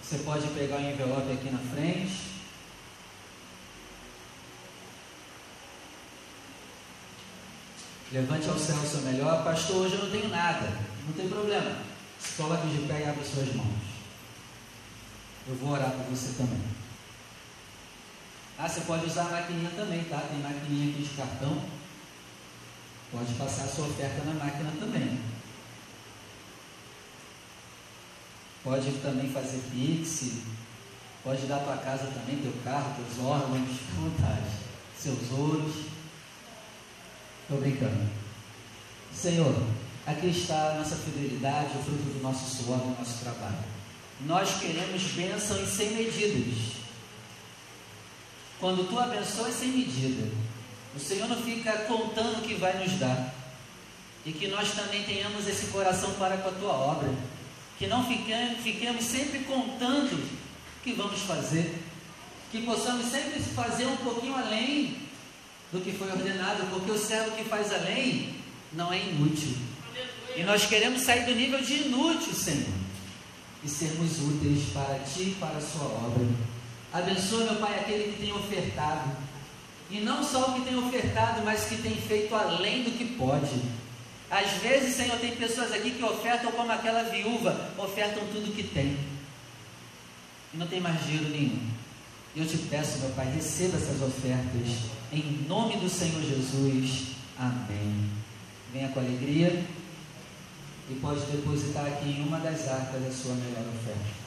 Você 0.02 0.18
pode 0.20 0.48
pegar 0.48 0.78
o 0.78 0.82
envelope 0.82 1.32
aqui 1.32 1.50
na 1.52 1.60
frente. 1.60 2.32
Levante 8.12 8.50
ao 8.50 8.58
céu 8.58 8.76
o 8.76 8.88
seu 8.88 9.02
melhor. 9.02 9.44
Pastor, 9.44 9.86
hoje 9.86 9.96
eu 9.96 10.04
não 10.04 10.12
tenho 10.12 10.30
nada. 10.30 10.68
Não 11.06 11.14
tem 11.14 11.30
problema. 11.30 11.78
Se 12.20 12.42
coloque 12.42 12.68
de 12.68 12.88
pé 12.88 13.02
e 13.02 13.06
abre 13.06 13.24
suas 13.24 13.54
mãos. 13.56 13.92
Eu 15.48 15.56
vou 15.56 15.72
orar 15.72 15.92
por 15.92 16.06
você 16.06 16.34
também. 16.38 16.81
Ah, 18.64 18.70
você 18.70 18.82
pode 18.82 19.08
usar 19.08 19.24
a 19.24 19.32
maquininha 19.32 19.72
também, 19.76 20.04
tá? 20.04 20.20
Tem 20.20 20.38
maquininha 20.38 20.92
aqui 20.92 21.02
de 21.02 21.16
cartão. 21.16 21.64
Pode 23.12 23.34
passar 23.34 23.64
a 23.64 23.68
sua 23.68 23.88
oferta 23.88 24.24
na 24.24 24.36
máquina 24.36 24.72
também. 24.80 25.20
Pode 28.64 28.92
também 29.00 29.32
fazer 29.32 29.64
Pix. 29.72 30.44
Pode 31.24 31.48
dar 31.48 31.64
tua 31.64 31.78
casa 31.78 32.06
também, 32.06 32.38
teu 32.38 32.54
carro, 32.64 32.94
teus 32.98 33.26
órgãos, 33.26 33.68
à 33.98 34.00
vontade. 34.00 34.52
Seus 34.96 35.32
ouros. 35.32 35.88
Estou 37.42 37.60
brincando. 37.62 38.12
Senhor, 39.12 39.56
aqui 40.06 40.28
está 40.28 40.74
a 40.74 40.76
nossa 40.76 40.98
fidelidade, 40.98 41.80
o 41.80 41.84
fruto 41.84 42.04
do 42.04 42.22
nosso 42.22 42.64
suor, 42.64 42.78
do 42.78 42.96
nosso 42.96 43.24
trabalho. 43.24 43.58
Nós 44.28 44.60
queremos 44.60 45.02
bênçãos 45.14 45.68
sem 45.68 45.96
medidas. 45.96 46.81
Quando 48.62 48.88
tu 48.88 49.00
abençoas 49.00 49.56
sem 49.56 49.70
medida, 49.70 50.30
o 50.96 51.00
Senhor 51.00 51.28
não 51.28 51.38
fica 51.38 51.72
contando 51.80 52.38
o 52.38 52.42
que 52.42 52.54
vai 52.54 52.78
nos 52.78 52.94
dar. 53.00 53.34
E 54.24 54.32
que 54.32 54.48
nós 54.50 54.72
também 54.74 55.04
tenhamos 55.04 55.48
esse 55.48 55.66
coração 55.72 56.12
para 56.12 56.38
com 56.38 56.50
a 56.50 56.52
tua 56.52 56.72
obra. 56.72 57.10
Que 57.80 57.88
não 57.88 58.06
fiquemos, 58.08 58.60
fiquemos 58.62 59.04
sempre 59.04 59.40
contando 59.40 60.14
o 60.14 60.84
que 60.84 60.94
vamos 60.94 61.22
fazer. 61.22 61.82
Que 62.52 62.62
possamos 62.62 63.08
sempre 63.08 63.40
fazer 63.40 63.88
um 63.88 63.98
pouquinho 63.98 64.36
além 64.36 64.96
do 65.72 65.82
que 65.82 65.92
foi 65.94 66.12
ordenado, 66.12 66.68
porque 66.70 66.92
o 66.92 66.98
servo 66.98 67.36
que 67.36 67.44
faz 67.46 67.74
além 67.74 68.36
não 68.74 68.94
é 68.94 69.00
inútil. 69.00 69.58
E 70.36 70.44
nós 70.44 70.68
queremos 70.68 71.02
sair 71.02 71.26
do 71.26 71.34
nível 71.34 71.62
de 71.62 71.74
inútil, 71.86 72.34
Senhor, 72.34 72.70
e 73.64 73.68
sermos 73.68 74.20
úteis 74.20 74.70
para 74.72 75.00
Ti 75.00 75.22
e 75.22 75.38
para 75.40 75.58
a 75.58 75.62
Sua 75.62 75.86
obra. 75.86 76.28
Abençoa, 76.94 77.46
meu 77.46 77.56
Pai, 77.56 77.80
aquele 77.80 78.12
que 78.12 78.22
tem 78.22 78.34
ofertado. 78.34 79.10
E 79.90 80.00
não 80.00 80.24
só 80.24 80.50
o 80.50 80.54
que 80.54 80.62
tem 80.62 80.78
ofertado, 80.78 81.42
mas 81.44 81.66
que 81.66 81.76
tem 81.82 81.96
feito 81.96 82.34
além 82.36 82.84
do 82.84 82.98
que 82.98 83.06
pode. 83.16 83.62
Às 84.30 84.52
vezes, 84.62 84.96
Senhor, 84.96 85.18
tem 85.20 85.36
pessoas 85.36 85.74
aqui 85.74 85.92
que 85.92 86.04
ofertam 86.04 86.52
como 86.54 86.72
aquela 86.72 87.04
viúva, 87.04 87.70
ofertam 87.78 88.24
tudo 88.28 88.56
que 88.56 88.64
tem. 88.64 88.98
E 90.54 90.58
não 90.58 90.68
tem 90.68 90.80
mais 90.80 91.04
dinheiro 91.06 91.30
nenhum. 91.30 91.70
E 92.34 92.40
eu 92.40 92.48
te 92.48 92.58
peço, 92.58 93.00
meu 93.00 93.10
Pai, 93.10 93.30
receba 93.34 93.76
essas 93.78 94.02
ofertas. 94.02 94.90
Em 95.12 95.46
nome 95.48 95.76
do 95.78 95.90
Senhor 95.90 96.22
Jesus. 96.22 97.08
Amém. 97.38 98.10
Venha 98.72 98.90
com 98.90 99.00
alegria 99.02 99.66
e 100.90 100.96
pode 100.96 101.20
depositar 101.26 101.86
aqui 101.86 102.10
em 102.10 102.24
uma 102.24 102.40
das 102.40 102.68
arcas 102.70 103.06
a 103.06 103.12
sua 103.12 103.36
melhor 103.36 103.66
oferta. 103.76 104.21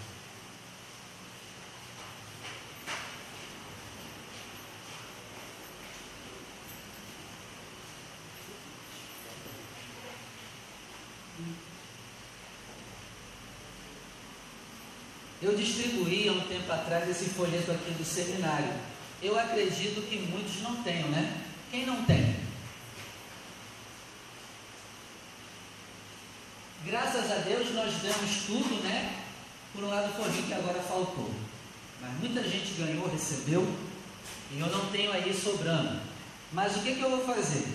Eu 15.42 15.56
distribuí 15.56 16.28
há 16.28 16.32
um 16.32 16.40
tempo 16.40 16.72
atrás 16.72 17.08
esse 17.08 17.30
folheto 17.30 17.70
aqui 17.70 17.90
do 17.92 18.04
seminário. 18.04 18.72
Eu 19.22 19.38
acredito 19.38 20.08
que 20.08 20.18
muitos 20.18 20.62
não 20.62 20.82
tenham, 20.82 21.08
né? 21.08 21.42
Quem 21.70 21.86
não 21.86 22.04
tem? 22.04 22.36
Graças 26.86 27.30
a 27.30 27.36
Deus 27.36 27.74
nós 27.74 27.94
demos 27.94 28.42
tudo, 28.46 28.82
né? 28.82 29.22
Por 29.72 29.84
um 29.84 29.88
lado 29.88 30.12
foi 30.14 30.42
que 30.42 30.52
agora 30.52 30.80
faltou. 30.80 31.30
Mas 32.00 32.12
muita 32.20 32.42
gente 32.42 32.74
ganhou, 32.74 33.08
recebeu, 33.08 33.66
e 34.52 34.60
eu 34.60 34.66
não 34.66 34.86
tenho 34.90 35.10
aí 35.12 35.34
sobrando. 35.34 36.00
Mas 36.52 36.76
o 36.76 36.80
que, 36.80 36.94
que 36.94 37.00
eu 37.00 37.10
vou 37.10 37.24
fazer? 37.24 37.66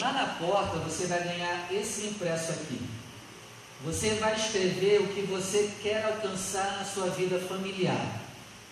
Lá 0.00 0.12
na 0.12 0.26
porta 0.34 0.78
você 0.78 1.06
vai 1.06 1.22
ganhar 1.24 1.72
esse 1.72 2.06
impresso 2.06 2.52
aqui. 2.52 2.80
Você 3.84 4.14
vai 4.14 4.34
escrever 4.34 5.00
o 5.00 5.08
que 5.08 5.22
você 5.22 5.70
quer 5.82 6.04
alcançar 6.04 6.78
na 6.78 6.84
sua 6.84 7.10
vida 7.10 7.38
familiar. 7.38 8.20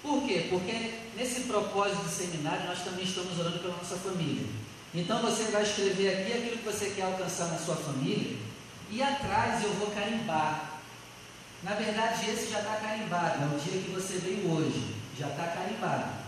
Por 0.03 0.23
quê? 0.27 0.47
Porque 0.51 0.95
nesse 1.17 1.43
propósito 1.43 2.05
de 2.05 2.11
seminário 2.11 2.67
nós 2.67 2.83
também 2.83 3.05
estamos 3.05 3.39
orando 3.39 3.61
pela 3.61 3.77
nossa 3.77 3.97
família. 3.97 4.45
Então 4.95 5.23
você 5.23 5.45
vai 5.45 5.63
escrever 5.63 6.09
aqui 6.09 6.33
aquilo 6.33 6.59
que 6.59 6.65
você 6.65 6.91
quer 6.91 7.03
alcançar 7.03 7.47
na 7.49 7.59
sua 7.59 7.77
família 7.77 8.37
e 8.91 9.03
atrás 9.03 9.63
eu 9.63 9.73
vou 9.75 9.91
carimbar. 9.91 10.81
Na 11.63 11.75
verdade, 11.75 12.31
esse 12.31 12.51
já 12.51 12.61
está 12.61 12.77
carimbado, 12.77 13.43
é 13.43 13.57
o 13.57 13.61
dia 13.61 13.83
que 13.83 13.91
você 13.91 14.19
veio 14.19 14.51
hoje, 14.51 14.83
já 15.19 15.29
está 15.29 15.47
carimbado. 15.49 16.27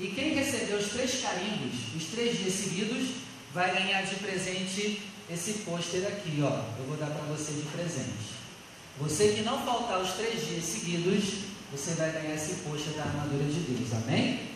E 0.00 0.08
quem 0.08 0.34
recebeu 0.34 0.78
os 0.78 0.88
três 0.88 1.20
carimbos, 1.20 1.94
os 1.96 2.04
três 2.06 2.38
dias 2.38 2.54
seguidos, 2.54 3.08
vai 3.52 3.72
ganhar 3.72 4.02
de 4.02 4.14
presente 4.16 5.02
esse 5.30 5.52
pôster 5.64 6.06
aqui, 6.06 6.40
ó, 6.42 6.62
eu 6.78 6.86
vou 6.86 6.96
dar 6.96 7.06
para 7.06 7.22
você 7.24 7.52
de 7.52 7.62
presente. 7.68 8.38
Você 8.98 9.34
que 9.34 9.42
não 9.42 9.64
faltar 9.64 10.00
os 10.00 10.12
três 10.12 10.46
dias 10.46 10.64
seguidos, 10.64 11.44
você 11.70 11.92
vai 11.94 12.10
ganhar 12.10 12.34
esse 12.34 12.62
pôster 12.62 12.94
da 12.94 13.04
armadura 13.04 13.44
de 13.44 13.60
Deus, 13.60 13.92
amém? 13.92 14.48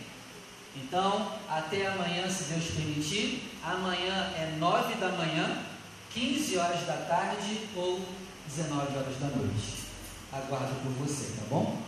Então, 0.75 1.31
até 1.47 1.87
amanhã, 1.87 2.27
se 2.27 2.45
Deus 2.45 2.65
permitir. 2.71 3.51
Amanhã 3.63 4.33
é 4.35 4.55
9 4.57 4.95
da 4.95 5.09
manhã, 5.09 5.63
15 6.11 6.57
horas 6.57 6.85
da 6.87 6.97
tarde 7.07 7.59
ou 7.75 8.01
19 8.47 8.97
horas 8.97 9.19
da 9.19 9.27
noite. 9.27 9.83
Aguardo 10.31 10.73
por 10.81 11.07
você, 11.07 11.39
tá 11.39 11.45
bom? 11.49 11.79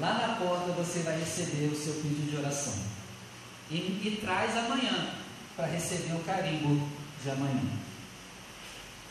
Lá 0.00 0.14
na 0.14 0.34
porta 0.34 0.72
você 0.72 1.00
vai 1.00 1.18
receber 1.18 1.66
o 1.66 1.76
seu 1.76 1.94
pedido 1.94 2.30
de 2.30 2.36
oração. 2.36 2.74
E, 3.70 3.76
e 3.76 4.18
traz 4.20 4.56
amanhã 4.56 5.14
para 5.56 5.66
receber 5.66 6.14
o 6.14 6.24
carimbo 6.24 6.88
de 7.22 7.30
amanhã. 7.30 7.83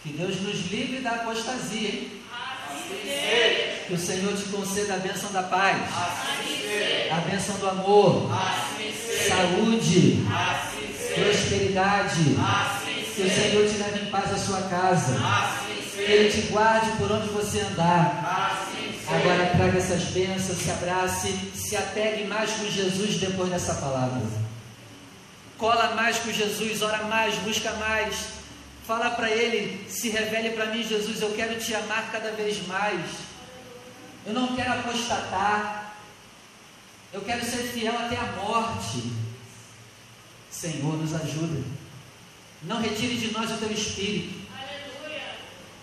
Que 0.03 0.09
Deus 0.09 0.41
nos 0.41 0.69
livre 0.69 0.99
da 0.99 1.11
apostasia, 1.11 1.89
hein? 1.89 2.11
Assim 2.69 3.87
que 3.87 3.93
o 3.93 3.97
Senhor 3.97 4.35
te 4.35 4.43
conceda 4.49 4.95
a 4.95 4.97
bênção 4.97 5.31
da 5.31 5.43
paz, 5.43 5.77
assim 5.81 7.09
a 7.09 7.21
bênção 7.21 7.55
do 7.57 7.69
amor, 7.69 8.29
assim 8.33 8.93
saúde, 9.29 10.25
prosperidade. 11.15 12.35
Que 13.15 13.21
o 13.21 13.29
Senhor 13.29 13.69
te 13.69 13.77
leve 13.77 14.05
em 14.05 14.11
paz 14.11 14.33
à 14.33 14.37
sua 14.37 14.63
casa. 14.63 15.17
Que 15.95 16.01
Ele 16.01 16.29
te 16.29 16.47
guarde 16.47 16.91
por 16.97 17.09
onde 17.09 17.29
você 17.29 17.61
andar. 17.61 18.65
Agora 19.07 19.51
traga 19.55 19.77
essas 19.77 20.03
bênçãos, 20.05 20.57
se 20.57 20.69
abrace, 20.69 21.29
se 21.55 21.77
apegue 21.77 22.25
mais 22.25 22.51
com 22.51 22.69
Jesus 22.69 23.19
depois 23.19 23.49
dessa 23.49 23.75
palavra. 23.75 24.21
Cola 25.57 25.95
mais 25.95 26.17
com 26.17 26.29
Jesus, 26.29 26.81
ora 26.81 27.03
mais, 27.03 27.35
busca 27.35 27.71
mais. 27.73 28.42
Fala 28.85 29.11
para 29.11 29.31
Ele, 29.31 29.89
se 29.89 30.09
revele 30.09 30.51
para 30.51 30.65
mim, 30.67 30.83
Jesus, 30.83 31.21
eu 31.21 31.31
quero 31.33 31.57
te 31.57 31.73
amar 31.73 32.11
cada 32.11 32.31
vez 32.31 32.67
mais. 32.67 33.05
Eu 34.25 34.33
não 34.33 34.55
quero 34.55 34.73
apostatar. 34.73 35.95
Eu 37.13 37.21
quero 37.21 37.45
ser 37.45 37.63
fiel 37.63 37.97
até 37.97 38.17
a 38.17 38.33
morte. 38.33 39.03
Senhor, 40.51 40.97
nos 40.97 41.13
ajuda. 41.13 41.63
Não 42.63 42.81
retire 42.81 43.17
de 43.17 43.31
nós 43.31 43.51
o 43.51 43.57
teu 43.57 43.71
espírito. 43.71 44.43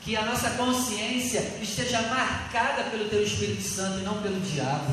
Que 0.03 0.17
a 0.17 0.25
nossa 0.25 0.51
consciência 0.51 1.41
esteja 1.61 2.01
marcada 2.03 2.85
pelo 2.85 3.09
teu 3.09 3.23
Espírito 3.23 3.63
Santo 3.63 3.99
e 3.99 4.03
não 4.03 4.23
pelo 4.23 4.41
diabo. 4.41 4.87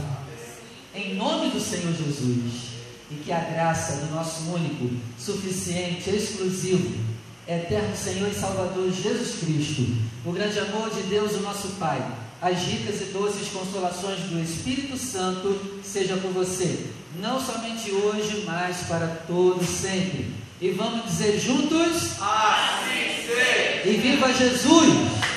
Em 0.93 1.15
nome 1.15 1.49
do 1.49 1.59
Senhor 1.61 1.93
Jesus. 1.93 2.77
E 3.09 3.15
que 3.15 3.31
a 3.31 3.39
graça 3.39 4.05
do 4.05 4.13
nosso 4.13 4.51
único, 4.51 4.97
suficiente, 5.17 6.09
exclusivo, 6.09 7.16
eterno 7.47 7.95
Senhor 7.95 8.29
e 8.29 8.35
Salvador 8.35 8.91
Jesus 8.91 9.39
Cristo, 9.39 9.85
o 10.25 10.31
grande 10.31 10.59
amor 10.59 10.89
de 10.89 11.03
Deus, 11.03 11.33
o 11.33 11.41
nosso 11.41 11.69
Pai, 11.79 12.05
as 12.41 12.57
ricas 12.59 13.01
e 13.01 13.05
doces 13.05 13.47
consolações 13.47 14.19
do 14.21 14.39
Espírito 14.39 14.97
Santo 14.97 15.81
seja 15.83 16.17
com 16.17 16.29
você, 16.29 16.87
não 17.19 17.39
somente 17.39 17.89
hoje, 17.91 18.43
mas 18.45 18.81
para 18.87 19.07
todos 19.25 19.67
sempre. 19.67 20.35
E 20.59 20.71
vamos 20.71 21.05
dizer 21.05 21.39
juntos: 21.39 22.19
Assim 22.19 23.25
seja. 23.25 23.87
E 23.87 23.97
viva 23.97 24.33
Jesus! 24.33 25.27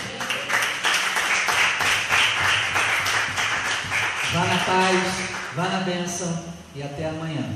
Vá 4.32 4.44
na 4.46 4.58
paz, 4.58 5.56
vá 5.56 5.68
na 5.68 5.80
bênção 5.80 6.44
e 6.74 6.82
até 6.82 7.08
amanhã. 7.08 7.54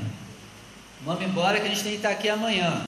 Vamos 1.03 1.23
embora 1.23 1.59
que 1.59 1.67
a 1.67 1.69
gente 1.69 1.83
tem 1.83 1.91
que 1.93 1.97
estar 1.97 2.09
aqui 2.09 2.29
amanhã. 2.29 2.85